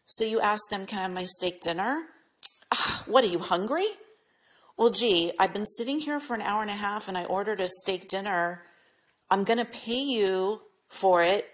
So 0.07 0.25
you 0.25 0.41
ask 0.41 0.69
them, 0.71 0.87
Can 0.87 0.99
I 0.99 1.03
have 1.03 1.13
my 1.13 1.25
steak 1.25 1.61
dinner? 1.61 2.05
Ugh, 2.73 3.05
what 3.07 3.25
are 3.25 3.29
you 3.29 3.39
hungry? 3.39 3.87
Well, 4.77 4.91
gee, 4.91 5.33
I've 5.39 5.53
been 5.53 5.67
sitting 5.67 6.01
here 6.01 6.21
for 6.21 6.35
an 6.35 6.43
hour 6.43 6.63
and 6.63 6.71
a 6.71 6.75
half 6.75 7.09
and 7.09 7.17
I 7.17 7.25
ordered 7.25 7.61
a 7.61 7.69
steak 7.69 8.09
dinner. 8.09 8.63
I'm 9.31 9.45
going 9.45 9.59
to 9.59 9.71
pay 9.71 10.03
you 10.03 10.61
for 10.89 11.23
it. 11.23 11.47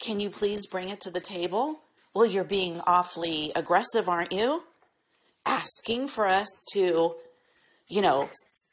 Can 0.00 0.20
you 0.20 0.30
please 0.30 0.66
bring 0.66 0.88
it 0.88 1.00
to 1.02 1.10
the 1.10 1.20
table? 1.20 1.80
Well, 2.14 2.26
you're 2.26 2.44
being 2.44 2.80
awfully 2.86 3.52
aggressive, 3.56 4.08
aren't 4.08 4.32
you? 4.32 4.64
Asking 5.46 6.08
for 6.08 6.26
us 6.26 6.64
to, 6.72 7.14
you 7.92 8.00
know, 8.00 8.26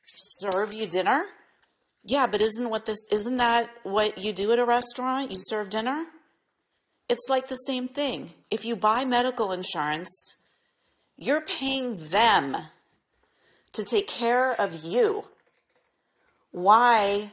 serve 0.05 0.73
you 0.73 0.87
dinner? 0.87 1.25
Yeah, 2.05 2.25
but 2.31 2.39
isn't 2.39 2.69
what 2.69 2.85
this 2.85 3.05
isn't 3.11 3.35
that 3.35 3.69
what 3.83 4.17
you 4.17 4.31
do 4.31 4.53
at 4.53 4.59
a 4.59 4.65
restaurant? 4.65 5.29
You 5.29 5.35
serve 5.37 5.69
dinner? 5.69 6.05
It's 7.09 7.27
like 7.29 7.49
the 7.49 7.55
same 7.55 7.89
thing. 7.89 8.29
If 8.49 8.63
you 8.63 8.77
buy 8.77 9.03
medical 9.03 9.51
insurance, 9.51 10.41
you're 11.17 11.41
paying 11.41 11.97
them 11.97 12.55
to 13.73 13.83
take 13.83 14.07
care 14.07 14.53
of 14.53 14.85
you. 14.85 15.25
Why 16.51 17.31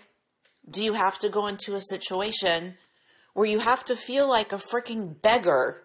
do 0.69 0.83
you 0.83 0.95
have 0.95 1.21
to 1.21 1.29
go 1.29 1.47
into 1.47 1.77
a 1.77 1.81
situation 1.81 2.75
where 3.33 3.47
you 3.47 3.61
have 3.61 3.85
to 3.85 3.95
feel 3.95 4.29
like 4.29 4.53
a 4.53 4.57
freaking 4.57 5.23
beggar 5.23 5.85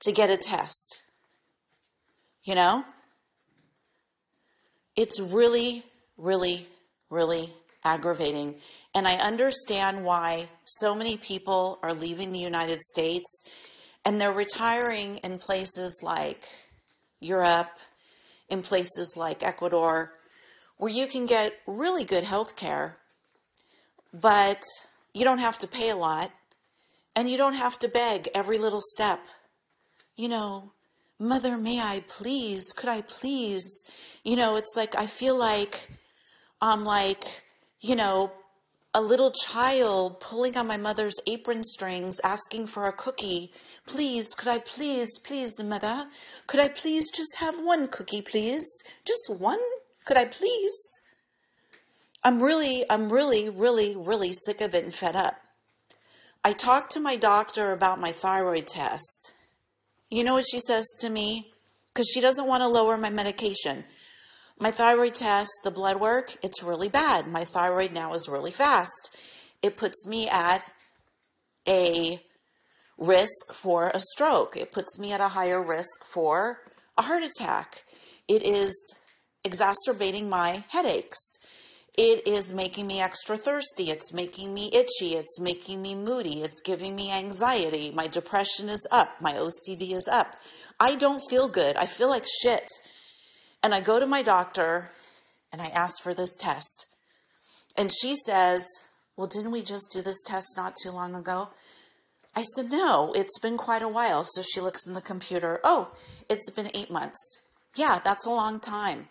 to 0.00 0.10
get 0.10 0.28
a 0.28 0.36
test? 0.36 1.02
You 2.42 2.56
know? 2.56 2.84
It's 4.96 5.20
really, 5.20 5.82
really, 6.16 6.66
really 7.10 7.50
aggravating. 7.84 8.56
And 8.94 9.06
I 9.08 9.14
understand 9.14 10.04
why 10.04 10.48
so 10.64 10.94
many 10.94 11.16
people 11.16 11.78
are 11.82 11.92
leaving 11.92 12.32
the 12.32 12.38
United 12.38 12.80
States 12.80 13.48
and 14.04 14.20
they're 14.20 14.32
retiring 14.32 15.18
in 15.18 15.38
places 15.38 16.00
like 16.02 16.44
Europe, 17.20 17.70
in 18.48 18.62
places 18.62 19.14
like 19.16 19.42
Ecuador, 19.42 20.12
where 20.76 20.92
you 20.92 21.06
can 21.06 21.26
get 21.26 21.60
really 21.66 22.04
good 22.04 22.24
health 22.24 22.56
care 22.56 22.98
but 24.22 24.62
you 25.12 25.24
don't 25.24 25.38
have 25.38 25.58
to 25.58 25.66
pay 25.66 25.90
a 25.90 25.96
lot 25.96 26.30
and 27.16 27.28
you 27.28 27.36
don't 27.36 27.54
have 27.54 27.78
to 27.80 27.88
beg 27.88 28.28
every 28.34 28.58
little 28.58 28.82
step. 28.82 29.20
You 30.16 30.28
know, 30.28 30.72
Mother, 31.18 31.56
may 31.56 31.80
I 31.80 32.04
please? 32.08 32.72
Could 32.72 32.88
I 32.88 33.02
please? 33.02 34.13
You 34.24 34.36
know, 34.36 34.56
it's 34.56 34.74
like 34.74 34.98
I 34.98 35.04
feel 35.04 35.38
like 35.38 35.90
I'm 36.60 36.82
like, 36.82 37.42
you 37.80 37.94
know, 37.94 38.32
a 38.94 39.02
little 39.02 39.30
child 39.30 40.18
pulling 40.18 40.56
on 40.56 40.66
my 40.66 40.78
mother's 40.78 41.20
apron 41.26 41.62
strings 41.62 42.20
asking 42.24 42.68
for 42.68 42.88
a 42.88 42.92
cookie. 42.92 43.50
Please, 43.86 44.34
could 44.34 44.48
I 44.48 44.58
please, 44.60 45.18
please, 45.18 45.62
mother? 45.62 46.04
Could 46.46 46.60
I 46.60 46.68
please 46.68 47.10
just 47.10 47.36
have 47.38 47.56
one 47.56 47.86
cookie, 47.88 48.22
please? 48.22 48.64
Just 49.04 49.38
one? 49.38 49.60
Could 50.06 50.16
I 50.16 50.24
please? 50.24 51.02
I'm 52.22 52.42
really, 52.42 52.84
I'm 52.88 53.12
really, 53.12 53.50
really, 53.50 53.94
really 53.94 54.32
sick 54.32 54.62
of 54.62 54.74
it 54.74 54.84
and 54.84 54.94
fed 54.94 55.16
up. 55.16 55.34
I 56.42 56.52
talked 56.52 56.92
to 56.92 57.00
my 57.00 57.16
doctor 57.16 57.72
about 57.72 58.00
my 58.00 58.10
thyroid 58.10 58.66
test. 58.66 59.34
You 60.10 60.24
know 60.24 60.34
what 60.34 60.46
she 60.50 60.58
says 60.60 60.86
to 61.00 61.10
me? 61.10 61.52
Because 61.88 62.08
she 62.08 62.22
doesn't 62.22 62.46
want 62.46 62.62
to 62.62 62.68
lower 62.68 62.96
my 62.96 63.10
medication. 63.10 63.84
My 64.58 64.70
thyroid 64.70 65.14
test, 65.14 65.50
the 65.64 65.70
blood 65.70 66.00
work, 66.00 66.36
it's 66.42 66.62
really 66.62 66.88
bad. 66.88 67.26
My 67.26 67.44
thyroid 67.44 67.92
now 67.92 68.14
is 68.14 68.28
really 68.28 68.52
fast. 68.52 69.10
It 69.62 69.76
puts 69.76 70.06
me 70.06 70.28
at 70.28 70.62
a 71.66 72.20
risk 72.96 73.52
for 73.52 73.90
a 73.90 73.98
stroke. 73.98 74.56
It 74.56 74.72
puts 74.72 74.98
me 74.98 75.12
at 75.12 75.20
a 75.20 75.28
higher 75.28 75.62
risk 75.62 76.04
for 76.06 76.58
a 76.96 77.02
heart 77.02 77.24
attack. 77.24 77.82
It 78.28 78.44
is 78.44 78.74
exacerbating 79.44 80.30
my 80.30 80.64
headaches. 80.68 81.18
It 81.96 82.26
is 82.26 82.54
making 82.54 82.86
me 82.86 83.00
extra 83.00 83.36
thirsty. 83.36 83.84
It's 83.84 84.14
making 84.14 84.54
me 84.54 84.70
itchy. 84.72 85.14
It's 85.14 85.40
making 85.40 85.82
me 85.82 85.94
moody. 85.94 86.42
It's 86.42 86.60
giving 86.60 86.94
me 86.94 87.12
anxiety. 87.12 87.90
My 87.90 88.06
depression 88.06 88.68
is 88.68 88.86
up. 88.92 89.08
My 89.20 89.32
OCD 89.32 89.92
is 89.92 90.08
up. 90.10 90.26
I 90.80 90.96
don't 90.96 91.22
feel 91.28 91.48
good. 91.48 91.76
I 91.76 91.86
feel 91.86 92.08
like 92.08 92.24
shit. 92.42 92.68
And 93.64 93.74
I 93.74 93.80
go 93.80 93.98
to 93.98 94.06
my 94.06 94.22
doctor 94.22 94.90
and 95.50 95.62
I 95.62 95.66
ask 95.66 96.02
for 96.02 96.12
this 96.12 96.36
test. 96.36 96.86
And 97.76 97.90
she 97.90 98.14
says, 98.14 98.66
Well, 99.16 99.26
didn't 99.26 99.52
we 99.52 99.62
just 99.62 99.90
do 99.90 100.02
this 100.02 100.22
test 100.22 100.56
not 100.56 100.74
too 100.80 100.90
long 100.90 101.14
ago? 101.14 101.48
I 102.36 102.42
said, 102.42 102.70
No, 102.70 103.12
it's 103.16 103.38
been 103.40 103.56
quite 103.56 103.82
a 103.82 103.88
while. 103.88 104.22
So 104.24 104.42
she 104.42 104.60
looks 104.60 104.86
in 104.86 104.94
the 104.94 105.00
computer. 105.00 105.60
Oh, 105.64 105.92
it's 106.28 106.50
been 106.50 106.70
eight 106.74 106.90
months. 106.90 107.48
Yeah, 107.74 107.98
that's 108.04 108.26
a 108.26 108.30
long 108.30 108.60
time. 108.60 109.08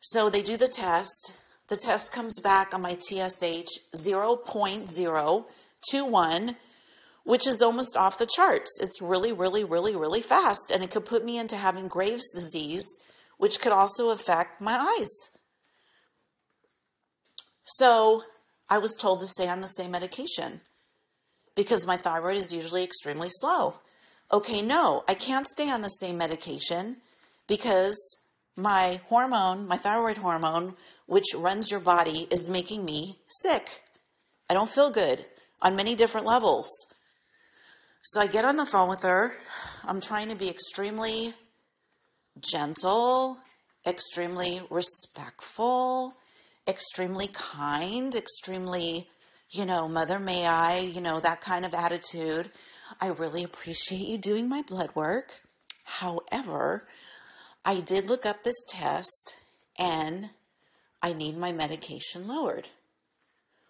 So 0.00 0.28
they 0.28 0.42
do 0.42 0.56
the 0.56 0.68
test 0.68 1.38
the 1.72 1.78
test 1.78 2.12
comes 2.12 2.38
back 2.38 2.74
on 2.74 2.82
my 2.82 2.98
TSH 3.00 3.78
0.021, 3.96 6.56
which 7.24 7.46
is 7.46 7.62
almost 7.62 7.96
off 7.96 8.18
the 8.18 8.26
charts. 8.26 8.78
It's 8.82 9.00
really, 9.00 9.32
really, 9.32 9.64
really, 9.64 9.96
really 9.96 10.20
fast. 10.20 10.70
And 10.70 10.84
it 10.84 10.90
could 10.90 11.06
put 11.06 11.24
me 11.24 11.38
into 11.38 11.56
having 11.56 11.88
Graves' 11.88 12.30
disease, 12.34 13.02
which 13.42 13.60
could 13.60 13.72
also 13.72 14.10
affect 14.10 14.60
my 14.60 14.76
eyes. 14.96 15.36
So 17.64 18.22
I 18.70 18.78
was 18.78 18.96
told 18.96 19.18
to 19.18 19.26
stay 19.26 19.48
on 19.48 19.60
the 19.60 19.66
same 19.66 19.90
medication 19.90 20.60
because 21.56 21.84
my 21.84 21.96
thyroid 21.96 22.36
is 22.36 22.54
usually 22.54 22.84
extremely 22.84 23.28
slow. 23.28 23.80
Okay, 24.32 24.62
no, 24.62 25.02
I 25.08 25.14
can't 25.14 25.48
stay 25.48 25.72
on 25.72 25.82
the 25.82 25.88
same 25.88 26.16
medication 26.16 26.98
because 27.48 27.98
my 28.56 29.00
hormone, 29.08 29.66
my 29.66 29.76
thyroid 29.76 30.18
hormone, 30.18 30.76
which 31.06 31.34
runs 31.36 31.68
your 31.68 31.80
body, 31.80 32.28
is 32.30 32.48
making 32.48 32.84
me 32.84 33.16
sick. 33.26 33.82
I 34.48 34.54
don't 34.54 34.70
feel 34.70 34.92
good 34.92 35.24
on 35.60 35.74
many 35.74 35.96
different 35.96 36.28
levels. 36.28 36.70
So 38.02 38.20
I 38.20 38.28
get 38.28 38.44
on 38.44 38.56
the 38.56 38.66
phone 38.66 38.88
with 38.88 39.02
her. 39.02 39.32
I'm 39.84 40.00
trying 40.00 40.28
to 40.28 40.36
be 40.36 40.48
extremely 40.48 41.34
gentle, 42.40 43.38
extremely 43.86 44.60
respectful, 44.70 46.14
extremely 46.66 47.26
kind, 47.32 48.14
extremely, 48.14 49.08
you 49.50 49.64
know, 49.64 49.88
mother 49.88 50.18
may 50.18 50.46
I, 50.46 50.78
you 50.78 51.00
know, 51.00 51.20
that 51.20 51.40
kind 51.40 51.64
of 51.64 51.74
attitude. 51.74 52.50
I 53.00 53.08
really 53.08 53.42
appreciate 53.42 54.06
you 54.06 54.18
doing 54.18 54.48
my 54.48 54.62
blood 54.66 54.94
work. 54.94 55.40
However, 55.84 56.86
I 57.64 57.80
did 57.80 58.06
look 58.06 58.24
up 58.26 58.44
this 58.44 58.66
test 58.68 59.36
and 59.78 60.30
I 61.02 61.12
need 61.12 61.36
my 61.36 61.52
medication 61.52 62.28
lowered. 62.28 62.68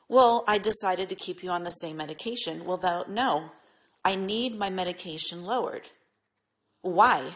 Well, 0.09 0.45
I 0.47 0.59
decided 0.59 1.09
to 1.09 1.15
keep 1.15 1.43
you 1.43 1.51
on 1.51 1.65
the 1.65 1.71
same 1.71 1.97
medication. 1.97 2.65
Well, 2.67 2.77
though, 2.77 3.05
no, 3.09 3.53
I 4.05 4.15
need 4.15 4.59
my 4.59 4.69
medication 4.69 5.45
lowered. 5.45 5.89
Why? 6.83 7.33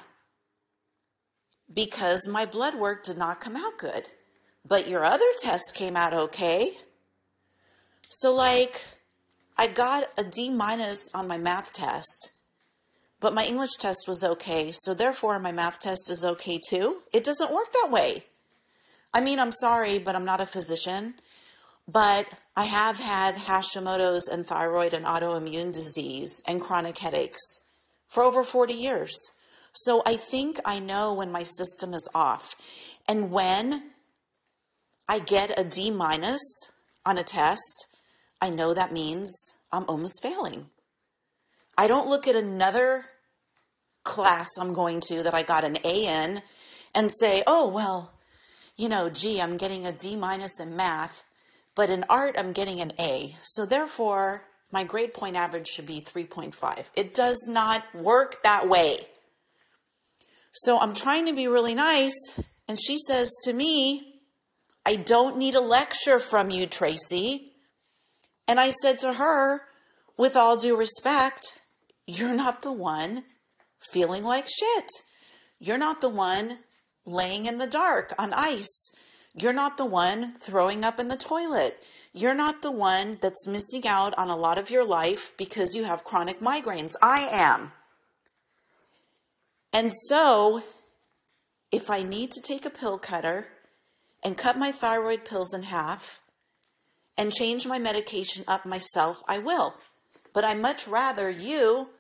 Because 1.73 2.29
my 2.29 2.47
blood 2.47 2.75
work 2.75 3.05
did 3.05 3.19
not 3.19 3.41
come 3.41 3.57
out 3.57 3.79
good, 3.79 4.05
but 4.67 4.89
your 4.89 5.05
other 5.05 5.25
tests 5.39 5.73
came 5.73 5.97
out 5.97 6.15
okay. 6.15 6.73
So, 8.09 8.35
like, 8.35 8.85
I 9.59 9.67
got 9.67 10.05
a 10.17 10.25
D 10.25 10.49
minus 10.51 11.11
on 11.15 11.27
my 11.27 11.39
math 11.39 11.73
test 11.73 12.37
but 13.21 13.35
my 13.35 13.45
English 13.45 13.77
test 13.77 14.07
was 14.07 14.23
okay, 14.23 14.71
so 14.73 14.93
therefore 14.93 15.39
my 15.39 15.53
math 15.53 15.81
test 15.81 16.11
is 16.11 16.25
okay 16.25 16.61
too. 16.69 17.03
It 17.13 17.25
doesn't 17.25 17.53
work 17.53 17.73
that 17.73 17.91
way. 17.91 18.25
I 19.15 19.21
mean, 19.21 19.39
I'm 19.39 19.53
sorry, 19.53 19.99
but 19.99 20.15
I'm 20.15 20.25
not 20.25 20.43
a 20.43 20.47
physician, 20.47 21.15
but 21.89 22.27
I 22.55 22.65
have 22.65 22.99
had 22.99 23.37
Hashimoto's 23.37 24.29
and 24.29 24.45
thyroid 24.45 24.93
and 24.93 25.07
autoimmune 25.07 25.73
disease 25.73 26.43
and 26.47 26.61
chronic 26.61 26.99
headaches 26.99 27.71
for 28.07 28.23
over 28.23 28.45
40 28.45 28.75
years. 28.75 29.17
So 29.77 30.03
I 30.07 30.15
think 30.15 30.59
I 30.65 30.79
know 30.79 31.13
when 31.13 31.31
my 31.31 31.43
system 31.43 31.93
is 31.93 32.09
off. 32.15 32.55
And 33.07 33.31
when 33.31 33.91
I 35.07 35.19
get 35.19 35.59
a 35.59 35.65
D 35.65 35.91
minus 35.91 36.43
on 37.05 37.19
a 37.19 37.23
test, 37.23 37.87
I 38.41 38.49
know 38.49 38.73
that 38.73 38.91
means 38.91 39.37
I'm 39.71 39.85
almost 39.87 40.23
failing. 40.23 40.67
I 41.77 41.87
don't 41.89 42.09
look 42.09 42.27
at 42.27 42.35
another 42.35 43.05
class 44.03 44.49
I'm 44.59 44.73
going 44.73 45.01
to 45.09 45.23
that 45.23 45.35
I 45.35 45.43
got 45.43 45.63
an 45.63 45.77
A 45.85 46.25
in 46.25 46.41
and 46.95 47.13
say, 47.13 47.43
oh, 47.47 47.69
well, 47.69 48.15
you 48.79 48.89
know, 48.89 49.11
gee, 49.11 49.43
I'm 49.43 49.59
getting 49.59 49.85
a 49.85 49.93
D 49.93 50.17
minus 50.17 50.59
in 50.59 50.75
math, 50.75 51.25
but 51.75 51.91
in 51.91 52.03
art, 52.09 52.35
I'm 52.39 52.55
getting 52.55 52.81
an 52.81 52.93
A. 52.99 53.37
So 53.43 53.67
therefore, 53.67 54.45
my 54.73 54.85
grade 54.85 55.13
point 55.13 55.37
average 55.37 55.69
should 55.69 55.87
be 55.87 56.01
3.5. 56.01 56.91
It 56.97 57.15
does 57.15 57.47
not 57.51 57.85
work 57.95 58.43
that 58.43 58.69
way. 58.69 59.01
So 60.57 60.79
I'm 60.79 60.95
trying 60.95 61.27
to 61.27 61.35
be 61.35 61.47
really 61.47 61.75
nice. 61.75 62.41
And 62.67 62.79
she 62.79 62.97
says 62.97 63.31
to 63.45 63.53
me, 63.53 64.21
I 64.87 64.97
don't 64.97 65.37
need 65.37 65.55
a 65.55 65.61
lecture 65.61 66.19
from 66.19 66.51
you, 66.51 66.67
Tracy. 66.67 67.53
And 68.49 68.59
I 68.59 68.71
said 68.71 68.99
to 69.01 69.15
her, 69.15 69.61
with 70.17 70.35
all 70.35 70.57
due 70.57 70.77
respect, 70.77 71.61
you're 72.07 72.35
not 72.35 72.63
the 72.63 72.73
one 72.73 73.25
feeling 73.93 74.25
like 74.25 74.47
shit. 74.49 74.91
You're 75.59 75.79
not 75.79 76.01
the 76.01 76.09
one 76.09 76.61
laying 77.05 77.45
in 77.45 77.59
the 77.59 77.67
dark 77.67 78.15
on 78.19 78.33
ice. 78.33 78.95
You're 79.35 79.53
not 79.53 79.77
the 79.77 79.85
one 79.85 80.33
throwing 80.39 80.85
up 80.85 80.99
in 80.99 81.09
the 81.09 81.17
toilet. 81.17 81.77
You're 82.15 82.35
not 82.35 82.63
the 82.63 82.73
one 82.73 83.19
that's 83.21 83.47
missing 83.47 83.83
out 83.87 84.17
on 84.17 84.31
a 84.31 84.37
lot 84.37 84.59
of 84.59 84.71
your 84.71 84.87
life 84.87 85.33
because 85.37 85.75
you 85.75 85.85
have 85.85 86.03
chronic 86.03 86.41
migraines. 86.41 86.95
I 87.03 87.29
am. 87.31 87.73
And 89.77 89.93
so, 89.93 90.63
if 91.71 91.91
I 91.91 92.03
need 92.03 92.31
to 92.31 92.41
take 92.41 92.65
a 92.65 92.71
pill 92.71 92.99
cutter 92.99 93.49
and 94.25 94.39
cut 94.39 94.57
my 94.57 94.71
thyroid 94.71 95.27
pills 95.27 95.53
in 95.53 95.65
half 95.65 96.25
and 97.19 97.31
change 97.31 97.67
my 97.67 97.79
medication 97.79 98.43
up 98.49 98.65
myself, 98.65 99.23
I 99.29 99.37
will. 99.37 99.75
But 100.33 100.45
I 100.45 100.55
much 100.55 100.89
rather 100.89 101.29
you 101.29 101.91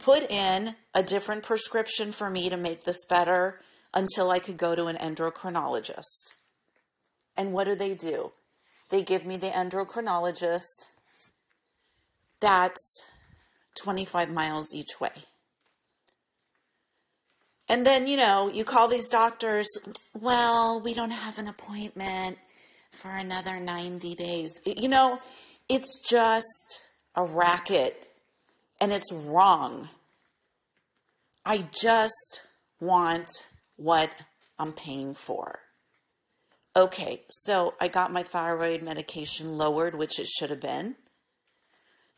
put 0.00 0.30
in 0.30 0.76
a 0.94 1.02
different 1.02 1.42
prescription 1.42 2.12
for 2.12 2.30
me 2.30 2.48
to 2.48 2.56
make 2.56 2.84
this 2.84 3.04
better 3.04 3.62
until 3.92 4.30
I 4.30 4.38
could 4.38 4.56
go 4.56 4.76
to 4.76 4.86
an 4.86 4.94
endocrinologist. 4.94 6.34
And 7.36 7.52
what 7.52 7.64
do 7.64 7.74
they 7.74 7.96
do? 7.96 8.30
They 8.92 9.02
give 9.02 9.26
me 9.26 9.36
the 9.36 9.48
endocrinologist. 9.48 10.86
That's 12.38 13.10
25 13.74 14.30
miles 14.30 14.72
each 14.72 15.00
way. 15.00 15.24
And 17.68 17.84
then, 17.84 18.06
you 18.06 18.16
know, 18.16 18.50
you 18.52 18.64
call 18.64 18.88
these 18.88 19.08
doctors, 19.08 19.68
well, 20.14 20.80
we 20.82 20.94
don't 20.94 21.10
have 21.10 21.38
an 21.38 21.48
appointment 21.48 22.38
for 22.90 23.10
another 23.10 23.60
90 23.60 24.14
days. 24.14 24.60
You 24.64 24.88
know, 24.88 25.20
it's 25.68 26.08
just 26.08 26.82
a 27.14 27.24
racket 27.24 28.08
and 28.80 28.90
it's 28.92 29.12
wrong. 29.12 29.90
I 31.44 31.66
just 31.72 32.46
want 32.80 33.28
what 33.76 34.14
I'm 34.58 34.72
paying 34.72 35.14
for. 35.14 35.60
Okay, 36.74 37.22
so 37.28 37.74
I 37.80 37.88
got 37.88 38.12
my 38.12 38.22
thyroid 38.22 38.82
medication 38.82 39.58
lowered, 39.58 39.94
which 39.94 40.18
it 40.18 40.26
should 40.26 40.50
have 40.50 40.60
been. 40.60 40.96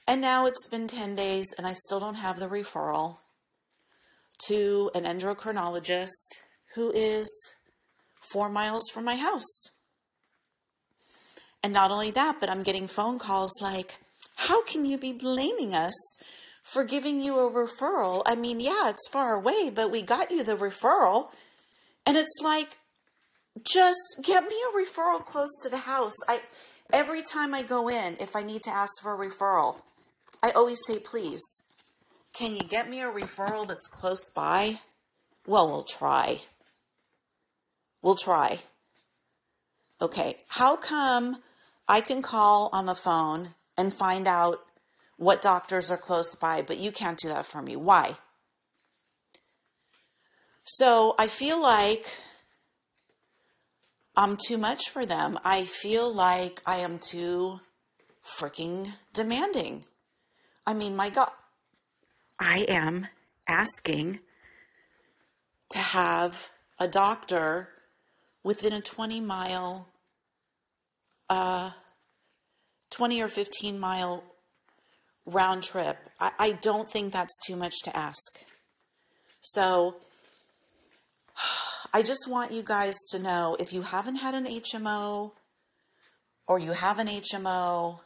And 0.06 0.20
now 0.20 0.46
it's 0.46 0.68
been 0.68 0.86
10 0.86 1.16
days 1.16 1.54
and 1.56 1.66
I 1.66 1.72
still 1.72 2.00
don't 2.00 2.16
have 2.16 2.38
the 2.38 2.48
referral 2.48 3.18
to 4.46 4.90
an 4.94 5.04
endocrinologist 5.04 6.42
who 6.74 6.90
is 6.92 7.54
four 8.32 8.48
miles 8.48 8.88
from 8.92 9.04
my 9.04 9.16
house. 9.16 9.70
And 11.62 11.72
not 11.72 11.90
only 11.90 12.10
that, 12.12 12.36
but 12.40 12.48
I'm 12.48 12.62
getting 12.62 12.86
phone 12.86 13.18
calls 13.18 13.60
like, 13.60 13.98
how 14.36 14.64
can 14.64 14.84
you 14.84 14.96
be 14.96 15.12
blaming 15.12 15.74
us 15.74 16.16
for 16.62 16.84
giving 16.84 17.20
you 17.20 17.38
a 17.38 17.50
referral? 17.50 18.22
I 18.26 18.34
mean, 18.34 18.60
yeah, 18.60 18.88
it's 18.88 19.08
far 19.08 19.34
away, 19.34 19.70
but 19.74 19.90
we 19.90 20.02
got 20.02 20.30
you 20.30 20.42
the 20.42 20.56
referral. 20.56 21.30
And 22.06 22.16
it's 22.16 22.40
like, 22.42 22.78
just 23.62 24.22
get 24.24 24.44
me 24.44 24.54
a 24.68 24.78
referral 24.78 25.20
close 25.20 25.58
to 25.62 25.68
the 25.68 25.78
house. 25.78 26.14
I 26.28 26.38
every 26.92 27.22
time 27.22 27.54
I 27.54 27.62
go 27.62 27.88
in, 27.88 28.16
if 28.20 28.34
I 28.34 28.42
need 28.42 28.62
to 28.62 28.70
ask 28.70 29.02
for 29.02 29.14
a 29.14 29.28
referral, 29.28 29.76
I 30.42 30.50
always 30.50 30.80
say, 30.86 30.98
please, 30.98 31.42
can 32.40 32.56
you 32.56 32.62
get 32.62 32.88
me 32.88 33.02
a 33.02 33.12
referral 33.12 33.68
that's 33.68 33.86
close 33.86 34.30
by? 34.30 34.76
Well, 35.46 35.68
we'll 35.68 35.82
try. 35.82 36.38
We'll 38.00 38.14
try. 38.14 38.60
Okay, 40.00 40.36
how 40.48 40.76
come 40.76 41.42
I 41.86 42.00
can 42.00 42.22
call 42.22 42.70
on 42.72 42.86
the 42.86 42.94
phone 42.94 43.50
and 43.76 43.92
find 43.92 44.26
out 44.26 44.60
what 45.18 45.42
doctors 45.42 45.90
are 45.90 45.98
close 45.98 46.34
by, 46.34 46.62
but 46.62 46.78
you 46.78 46.92
can't 46.92 47.18
do 47.18 47.28
that 47.28 47.44
for 47.44 47.60
me? 47.60 47.76
Why? 47.76 48.16
So 50.64 51.14
I 51.18 51.26
feel 51.26 51.62
like 51.62 52.06
I'm 54.16 54.38
too 54.48 54.56
much 54.56 54.88
for 54.88 55.04
them. 55.04 55.38
I 55.44 55.64
feel 55.64 56.14
like 56.14 56.62
I 56.66 56.76
am 56.76 56.98
too 56.98 57.60
freaking 58.24 58.92
demanding. 59.12 59.84
I 60.66 60.72
mean, 60.72 60.96
my 60.96 61.10
God, 61.10 61.32
I 62.40 62.64
am 62.68 63.06
asking 63.46 64.20
to 65.70 65.78
have 65.78 66.50
a 66.78 66.88
doctor 66.88 67.68
within 68.42 68.72
a 68.72 68.80
20 68.80 69.20
mile, 69.20 69.88
uh, 71.28 71.72
20 72.90 73.20
or 73.20 73.28
15 73.28 73.78
mile 73.78 74.24
round 75.26 75.62
trip. 75.62 75.98
I, 76.18 76.32
I 76.38 76.52
don't 76.62 76.88
think 76.88 77.12
that's 77.12 77.38
too 77.46 77.56
much 77.56 77.82
to 77.84 77.94
ask. 77.94 78.40
So 79.42 79.96
I 81.92 82.02
just 82.02 82.26
want 82.26 82.52
you 82.52 82.62
guys 82.62 82.96
to 83.10 83.18
know 83.18 83.54
if 83.60 83.70
you 83.72 83.82
haven't 83.82 84.16
had 84.16 84.34
an 84.34 84.46
HMO 84.46 85.32
or 86.48 86.58
you 86.58 86.72
have 86.72 86.98
an 86.98 87.06
HMO, 87.06 88.00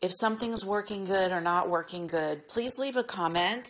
if 0.00 0.12
something's 0.12 0.64
working 0.64 1.04
good 1.04 1.32
or 1.32 1.40
not 1.40 1.68
working 1.68 2.06
good, 2.06 2.48
please 2.48 2.78
leave 2.78 2.96
a 2.96 3.02
comment. 3.02 3.68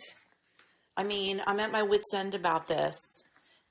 I 0.95 1.03
mean, 1.03 1.41
I'm 1.47 1.59
at 1.59 1.71
my 1.71 1.81
wits' 1.81 2.13
end 2.13 2.35
about 2.35 2.67
this, 2.67 3.23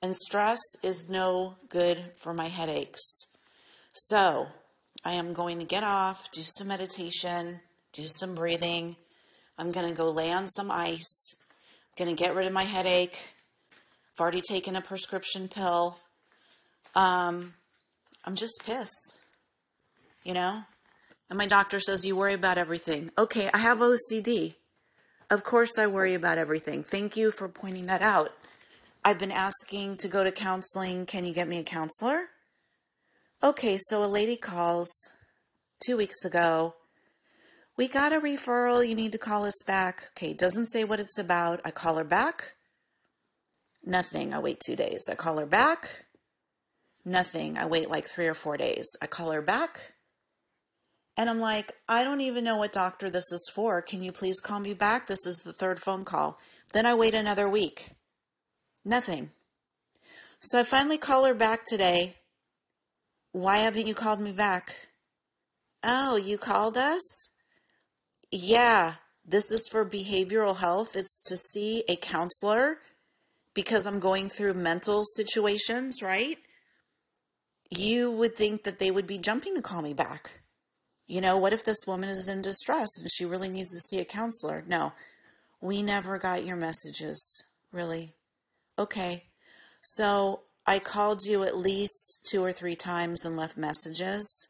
and 0.03 0.17
stress 0.17 0.61
is 0.83 1.09
no 1.11 1.57
good 1.69 2.13
for 2.19 2.35
my 2.35 2.47
headaches. 2.47 3.03
So, 3.93 4.49
I 5.05 5.13
am 5.13 5.35
going 5.35 5.61
to 5.61 5.67
get 5.67 5.85
off, 5.85 6.31
do 6.33 6.41
some 6.43 6.69
meditation, 6.69 7.61
do 7.93 8.07
some 8.07 8.35
breathing. 8.35 8.97
I'm 9.57 9.73
going 9.73 9.89
to 9.89 9.95
go 9.95 10.11
lay 10.11 10.33
on 10.33 10.49
some 10.49 10.71
ice. 10.71 11.37
I'm 11.41 12.05
going 12.05 12.17
to 12.17 12.23
get 12.23 12.35
rid 12.35 12.47
of 12.47 12.53
my 12.53 12.65
headache. 12.65 13.19
I've 14.15 14.21
already 14.21 14.41
taken 14.41 14.75
a 14.75 14.81
prescription 14.81 15.49
pill. 15.49 15.99
Um, 16.97 17.55
I'm 18.25 18.35
just 18.35 18.65
pissed, 18.67 19.19
you 20.25 20.35
know? 20.35 20.65
And 21.29 21.39
my 21.39 21.47
doctor 21.47 21.79
says, 21.81 22.07
You 22.07 22.17
worry 22.17 22.35
about 22.35 22.59
everything. 22.59 23.11
Okay, 23.19 23.51
I 23.53 23.59
have 23.59 23.79
OCD. 23.79 24.55
Of 25.31 25.45
course, 25.45 25.79
I 25.79 25.87
worry 25.87 26.15
about 26.15 26.39
everything. 26.39 26.83
Thank 26.83 27.17
you 27.17 27.31
for 27.31 27.49
pointing 27.49 27.87
that 27.87 28.01
out. 28.01 28.31
I've 29.05 29.19
been 29.19 29.33
asking 29.33 29.99
to 29.99 30.09
go 30.09 30.25
to 30.25 30.33
counseling. 30.33 31.07
Can 31.07 31.25
you 31.25 31.35
get 31.35 31.49
me 31.49 31.59
a 31.59 31.65
counselor? 31.65 32.29
Okay, 33.43 33.77
so 33.79 34.03
a 34.03 34.09
lady 34.09 34.37
calls 34.37 34.91
two 35.85 35.97
weeks 35.97 36.25
ago. 36.25 36.75
We 37.77 37.89
got 37.89 38.13
a 38.13 38.21
referral. 38.21 38.87
You 38.87 38.95
need 38.95 39.13
to 39.13 39.19
call 39.19 39.45
us 39.45 39.63
back. 39.67 40.09
Okay, 40.17 40.33
doesn't 40.33 40.67
say 40.67 40.83
what 40.83 40.99
it's 40.99 41.19
about. 41.19 41.61
I 41.65 41.71
call 41.71 41.97
her 41.97 42.05
back. 42.05 42.55
Nothing. 43.85 44.35
I 44.35 44.39
wait 44.41 44.61
two 44.61 44.77
days. 44.77 45.09
I 45.11 45.15
call 45.15 45.39
her 45.39 45.47
back. 45.47 46.07
Nothing. 47.07 47.57
I 47.57 47.67
wait 47.67 47.89
like 47.89 48.05
three 48.05 48.27
or 48.27 48.35
four 48.35 48.57
days. 48.57 48.97
I 49.01 49.07
call 49.07 49.31
her 49.31 49.43
back. 49.43 49.93
And 51.19 51.29
I'm 51.29 51.41
like, 51.41 51.73
I 51.89 52.05
don't 52.05 52.21
even 52.21 52.45
know 52.45 52.59
what 52.59 52.73
doctor 52.73 53.11
this 53.11 53.33
is 53.33 53.51
for. 53.53 53.83
Can 53.83 54.03
you 54.03 54.13
please 54.13 54.39
call 54.39 54.61
me 54.61 54.73
back? 54.73 55.09
This 55.09 55.27
is 55.27 55.43
the 55.45 55.53
third 55.53 55.81
phone 55.81 56.05
call. 56.05 56.39
Then 56.73 56.87
I 56.87 56.95
wait 56.95 57.13
another 57.13 57.49
week. 57.49 57.91
Nothing. 58.85 59.31
So 60.39 60.61
I 60.61 60.63
finally 60.63 60.97
call 60.97 61.27
her 61.27 61.35
back 61.35 61.65
today. 61.67 62.15
Why 63.33 63.59
haven't 63.59 63.89
you 63.89 63.95
called 63.95 64.21
me 64.21 64.31
back? 64.31 64.71
Oh, 65.83 66.21
you 66.25 66.39
called 66.39 66.77
us? 66.77 67.31
Yeah, 68.31 68.95
this 69.27 69.51
is 69.51 69.69
for 69.69 69.85
behavioral 69.85 70.59
health. 70.59 70.95
It's 70.95 71.21
to 71.23 71.35
see 71.35 71.83
a 71.89 71.97
counselor 71.97 72.77
because 73.55 73.87
I'm 73.87 73.99
going 73.99 74.29
through 74.29 74.55
mental 74.55 75.03
situations, 75.03 76.01
right? 76.01 76.37
You 77.77 78.13
would 78.13 78.37
think 78.37 78.63
that 78.63 78.79
they 78.79 78.93
would 78.93 79.09
be 79.09 79.19
jumping 79.19 79.57
to 79.57 79.63
call 79.63 79.83
me 79.83 79.95
back. 79.95 80.43
You 81.09 81.23
know, 81.23 81.39
what 81.39 81.55
if 81.55 81.65
this 81.65 81.87
woman 81.87 82.11
is 82.11 82.29
in 82.29 82.43
distress 82.43 83.01
and 83.01 83.11
she 83.11 83.25
really 83.25 83.49
needs 83.49 83.71
to 83.71 83.79
see 83.79 83.99
a 83.99 84.05
counselor? 84.05 84.63
No, 84.67 84.93
we 85.59 85.83
never 85.83 86.19
got 86.19 86.45
your 86.45 86.57
messages, 86.57 87.45
really. 87.73 88.13
Okay, 88.79 89.25
so 89.83 90.43
I 90.67 90.79
called 90.79 91.25
you 91.25 91.45
at 91.45 91.57
least 91.57 92.29
two 92.31 92.45
or 92.45 92.53
three 92.53 92.77
times 92.77 93.25
and 93.25 93.39
left 93.39 93.57
messages. 93.57 94.49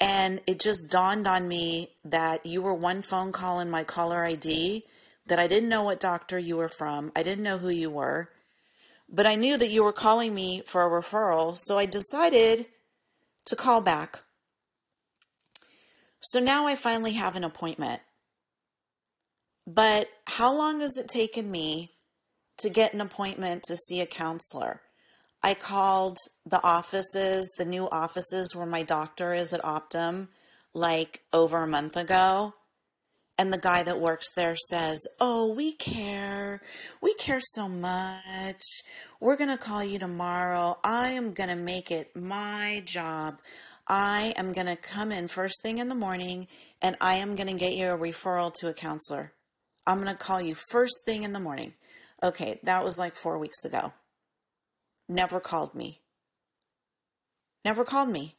And 0.00 0.40
it 0.46 0.58
just 0.58 0.90
dawned 0.90 1.26
on 1.26 1.48
me 1.48 1.90
that 2.02 2.46
you 2.46 2.62
were 2.62 2.74
one 2.74 3.02
phone 3.02 3.30
call 3.30 3.60
in 3.60 3.70
my 3.70 3.84
caller 3.84 4.24
ID, 4.24 4.84
that 5.26 5.38
I 5.38 5.46
didn't 5.46 5.68
know 5.68 5.82
what 5.82 6.00
doctor 6.00 6.38
you 6.38 6.56
were 6.56 6.68
from, 6.68 7.12
I 7.14 7.22
didn't 7.22 7.44
know 7.44 7.58
who 7.58 7.68
you 7.68 7.90
were, 7.90 8.30
but 9.08 9.26
I 9.26 9.34
knew 9.34 9.58
that 9.58 9.70
you 9.70 9.84
were 9.84 9.92
calling 9.92 10.34
me 10.34 10.62
for 10.64 10.82
a 10.82 11.02
referral, 11.02 11.56
so 11.56 11.76
I 11.76 11.84
decided 11.84 12.66
to 13.44 13.56
call 13.56 13.82
back. 13.82 14.20
So 16.26 16.40
now 16.40 16.66
I 16.66 16.74
finally 16.74 17.12
have 17.12 17.36
an 17.36 17.44
appointment. 17.44 18.00
But 19.64 20.08
how 20.26 20.56
long 20.56 20.80
has 20.80 20.96
it 20.96 21.08
taken 21.08 21.52
me 21.52 21.92
to 22.58 22.68
get 22.68 22.92
an 22.92 23.00
appointment 23.00 23.62
to 23.64 23.76
see 23.76 24.00
a 24.00 24.06
counselor? 24.06 24.80
I 25.44 25.54
called 25.54 26.18
the 26.44 26.60
offices, 26.64 27.54
the 27.56 27.64
new 27.64 27.88
offices 27.90 28.56
where 28.56 28.66
my 28.66 28.82
doctor 28.82 29.34
is 29.34 29.52
at 29.52 29.62
Optum, 29.62 30.26
like 30.74 31.20
over 31.32 31.62
a 31.62 31.68
month 31.68 31.96
ago. 31.96 32.54
And 33.38 33.52
the 33.52 33.58
guy 33.58 33.84
that 33.84 34.00
works 34.00 34.32
there 34.34 34.56
says, 34.56 35.06
Oh, 35.20 35.54
we 35.54 35.74
care. 35.74 36.60
We 37.00 37.14
care 37.14 37.40
so 37.40 37.68
much. 37.68 38.62
We're 39.20 39.36
going 39.36 39.56
to 39.56 39.62
call 39.62 39.84
you 39.84 40.00
tomorrow. 40.00 40.78
I 40.82 41.10
am 41.10 41.34
going 41.34 41.50
to 41.50 41.56
make 41.56 41.92
it 41.92 42.16
my 42.16 42.82
job. 42.84 43.36
I 43.88 44.32
am 44.36 44.52
going 44.52 44.66
to 44.66 44.76
come 44.76 45.12
in 45.12 45.28
first 45.28 45.62
thing 45.62 45.78
in 45.78 45.88
the 45.88 45.94
morning 45.94 46.48
and 46.82 46.96
I 47.00 47.14
am 47.14 47.36
going 47.36 47.48
to 47.48 47.58
get 47.58 47.74
you 47.74 47.86
a 47.86 47.98
referral 47.98 48.52
to 48.54 48.68
a 48.68 48.74
counselor. 48.74 49.32
I'm 49.86 49.98
going 49.98 50.08
to 50.08 50.16
call 50.16 50.42
you 50.42 50.56
first 50.70 51.04
thing 51.04 51.22
in 51.22 51.32
the 51.32 51.40
morning. 51.40 51.74
Okay, 52.22 52.58
that 52.64 52.82
was 52.82 52.98
like 52.98 53.14
four 53.14 53.38
weeks 53.38 53.64
ago. 53.64 53.92
Never 55.08 55.38
called 55.38 55.74
me. 55.74 56.00
Never 57.64 57.84
called 57.84 58.08
me. 58.08 58.34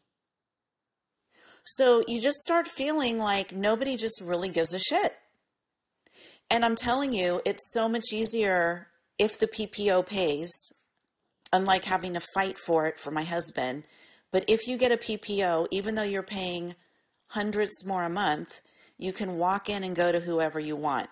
So 1.64 2.04
you 2.08 2.22
just 2.22 2.38
start 2.38 2.68
feeling 2.68 3.18
like 3.18 3.54
nobody 3.54 3.96
just 3.96 4.22
really 4.22 4.50
gives 4.50 4.74
a 4.74 4.80
shit. 4.80 5.14
And 6.50 6.64
I'm 6.64 6.76
telling 6.76 7.14
you, 7.14 7.42
it's 7.46 7.72
so 7.74 7.90
much 7.90 8.14
easier 8.14 8.88
if 9.20 9.38
the 9.38 9.48
PPO 9.48 10.08
pays, 10.08 10.72
unlike 11.52 11.86
having 11.86 12.14
to 12.14 12.22
fight 12.34 12.58
for 12.58 12.88
it 12.88 13.00
for 13.00 13.12
my 13.12 13.24
husband. 13.24 13.84
But 14.32 14.46
if 14.48 14.68
you 14.68 14.78
get 14.78 14.92
a 14.92 14.98
PPO, 14.98 15.68
even 15.72 15.96
though 15.96 16.04
you're 16.04 16.24
paying 16.24 16.76
hundreds 17.30 17.86
more 17.86 18.04
a 18.04 18.10
month, 18.10 18.62
you 18.98 19.14
can 19.14 19.38
walk 19.38 19.70
in 19.70 19.84
and 19.84 19.96
go 19.96 20.12
to 20.12 20.20
whoever 20.20 20.60
you 20.60 20.76
want. 20.76 21.10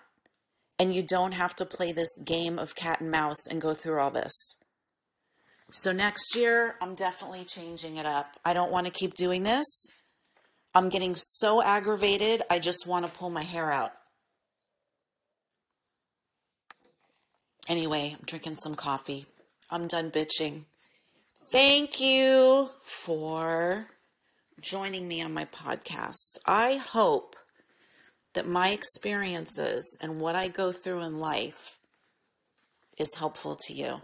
And 0.78 0.94
you 0.94 1.02
don't 1.02 1.32
have 1.32 1.56
to 1.56 1.64
play 1.64 1.92
this 1.92 2.18
game 2.18 2.58
of 2.58 2.74
cat 2.74 3.00
and 3.00 3.10
mouse 3.10 3.46
and 3.50 3.62
go 3.62 3.72
through 3.72 4.00
all 4.00 4.10
this. 4.10 4.56
So 5.72 5.92
next 5.92 6.36
year, 6.36 6.74
I'm 6.80 6.94
definitely 6.94 7.44
changing 7.44 7.96
it 7.96 8.06
up. 8.06 8.34
I 8.44 8.52
don't 8.52 8.70
want 8.70 8.86
to 8.86 8.92
keep 8.92 9.14
doing 9.14 9.42
this. 9.42 9.66
I'm 10.74 10.90
getting 10.90 11.14
so 11.16 11.62
aggravated, 11.62 12.42
I 12.50 12.58
just 12.58 12.86
want 12.86 13.06
to 13.06 13.10
pull 13.10 13.30
my 13.30 13.42
hair 13.42 13.72
out. 13.72 13.92
Anyway, 17.66 18.14
I'm 18.16 18.24
drinking 18.26 18.56
some 18.56 18.74
coffee. 18.74 19.24
I'm 19.70 19.86
done 19.86 20.10
bitching. 20.10 20.64
Thank 21.48 22.00
you 22.00 22.70
for 22.82 23.86
joining 24.60 25.06
me 25.06 25.22
on 25.22 25.32
my 25.32 25.44
podcast. 25.44 26.38
I 26.44 26.80
hope 26.84 27.36
that 28.34 28.48
my 28.48 28.70
experiences 28.70 29.96
and 30.02 30.20
what 30.20 30.34
I 30.34 30.48
go 30.48 30.72
through 30.72 31.04
in 31.04 31.20
life 31.20 31.78
is 32.98 33.14
helpful 33.14 33.56
to 33.60 33.72
you. 33.72 34.00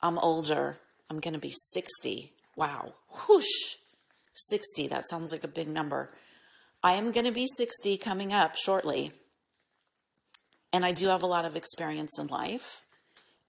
I'm 0.00 0.18
older. 0.18 0.78
I'm 1.10 1.18
going 1.18 1.34
to 1.34 1.40
be 1.40 1.50
60. 1.50 2.32
Wow. 2.56 2.92
Whoosh. 3.28 3.74
60. 4.32 4.86
That 4.86 5.02
sounds 5.02 5.32
like 5.32 5.42
a 5.42 5.48
big 5.48 5.66
number. 5.66 6.10
I 6.80 6.92
am 6.92 7.10
going 7.10 7.26
to 7.26 7.32
be 7.32 7.48
60 7.48 7.96
coming 7.96 8.32
up 8.32 8.54
shortly. 8.54 9.10
And 10.72 10.84
I 10.84 10.92
do 10.92 11.08
have 11.08 11.24
a 11.24 11.26
lot 11.26 11.44
of 11.44 11.56
experience 11.56 12.20
in 12.20 12.28
life. 12.28 12.82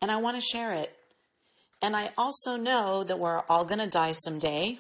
And 0.01 0.09
I 0.09 0.17
want 0.17 0.35
to 0.35 0.41
share 0.41 0.73
it. 0.73 0.96
And 1.81 1.95
I 1.95 2.09
also 2.17 2.55
know 2.55 3.03
that 3.03 3.19
we're 3.19 3.41
all 3.49 3.65
going 3.65 3.79
to 3.79 3.89
die 3.89 4.11
someday. 4.11 4.79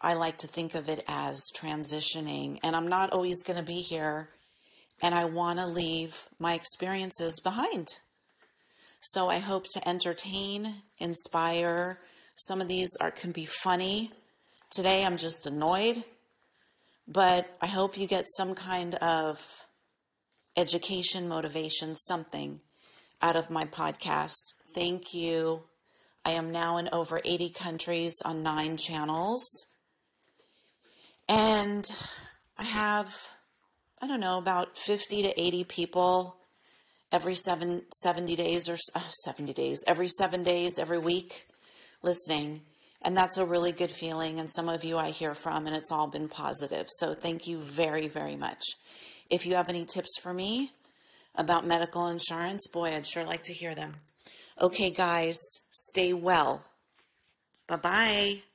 I 0.00 0.14
like 0.14 0.36
to 0.38 0.46
think 0.46 0.74
of 0.74 0.88
it 0.88 1.02
as 1.08 1.50
transitioning. 1.56 2.58
And 2.62 2.74
I'm 2.74 2.88
not 2.88 3.12
always 3.12 3.42
going 3.44 3.58
to 3.58 3.64
be 3.64 3.80
here. 3.80 4.28
And 5.02 5.14
I 5.14 5.24
want 5.24 5.58
to 5.58 5.66
leave 5.66 6.28
my 6.38 6.54
experiences 6.54 7.40
behind. 7.42 7.88
So 9.00 9.28
I 9.28 9.38
hope 9.38 9.66
to 9.74 9.88
entertain, 9.88 10.76
inspire. 10.98 11.98
Some 12.36 12.60
of 12.60 12.68
these 12.68 12.96
are 13.00 13.10
can 13.10 13.32
be 13.32 13.46
funny. 13.62 14.10
Today 14.70 15.04
I'm 15.04 15.16
just 15.16 15.46
annoyed, 15.46 16.04
but 17.06 17.54
I 17.60 17.66
hope 17.66 17.96
you 17.96 18.08
get 18.08 18.24
some 18.26 18.54
kind 18.54 18.94
of 18.96 19.66
education, 20.56 21.28
motivation, 21.28 21.94
something 21.94 22.60
out 23.22 23.36
of 23.36 23.50
my 23.50 23.64
podcast. 23.66 24.54
Thank 24.74 25.14
you. 25.14 25.64
I 26.26 26.30
am 26.30 26.50
now 26.50 26.78
in 26.78 26.88
over 26.90 27.20
80 27.24 27.50
countries 27.50 28.22
on 28.24 28.42
nine 28.42 28.76
channels. 28.78 29.44
And 31.28 31.84
I 32.58 32.64
have, 32.64 33.14
I 34.00 34.06
don't 34.06 34.20
know, 34.20 34.38
about 34.38 34.78
50 34.78 35.22
to 35.22 35.40
80 35.40 35.64
people 35.64 36.36
every 37.12 37.34
seven, 37.34 37.82
70 37.92 38.36
days 38.36 38.68
or 38.68 38.76
uh, 38.94 39.00
70 39.00 39.52
days, 39.52 39.84
every 39.86 40.08
seven 40.08 40.42
days, 40.42 40.78
every 40.78 40.98
week 40.98 41.46
listening. 42.02 42.62
And 43.02 43.14
that's 43.14 43.36
a 43.36 43.44
really 43.44 43.72
good 43.72 43.90
feeling. 43.90 44.38
And 44.38 44.48
some 44.48 44.68
of 44.68 44.82
you 44.82 44.96
I 44.96 45.10
hear 45.10 45.34
from, 45.34 45.66
and 45.66 45.76
it's 45.76 45.92
all 45.92 46.10
been 46.10 46.28
positive. 46.28 46.86
So 46.88 47.12
thank 47.12 47.46
you 47.46 47.58
very, 47.58 48.08
very 48.08 48.36
much. 48.36 48.64
If 49.30 49.46
you 49.46 49.56
have 49.56 49.68
any 49.68 49.84
tips 49.84 50.18
for 50.22 50.32
me 50.32 50.70
about 51.34 51.66
medical 51.66 52.08
insurance, 52.08 52.66
boy, 52.66 52.88
I'd 52.94 53.06
sure 53.06 53.24
like 53.24 53.42
to 53.44 53.52
hear 53.52 53.74
them. 53.74 53.94
Okay, 54.60 54.90
guys, 54.90 55.66
stay 55.72 56.12
well. 56.12 56.62
Bye 57.66 57.76
bye. 57.76 58.53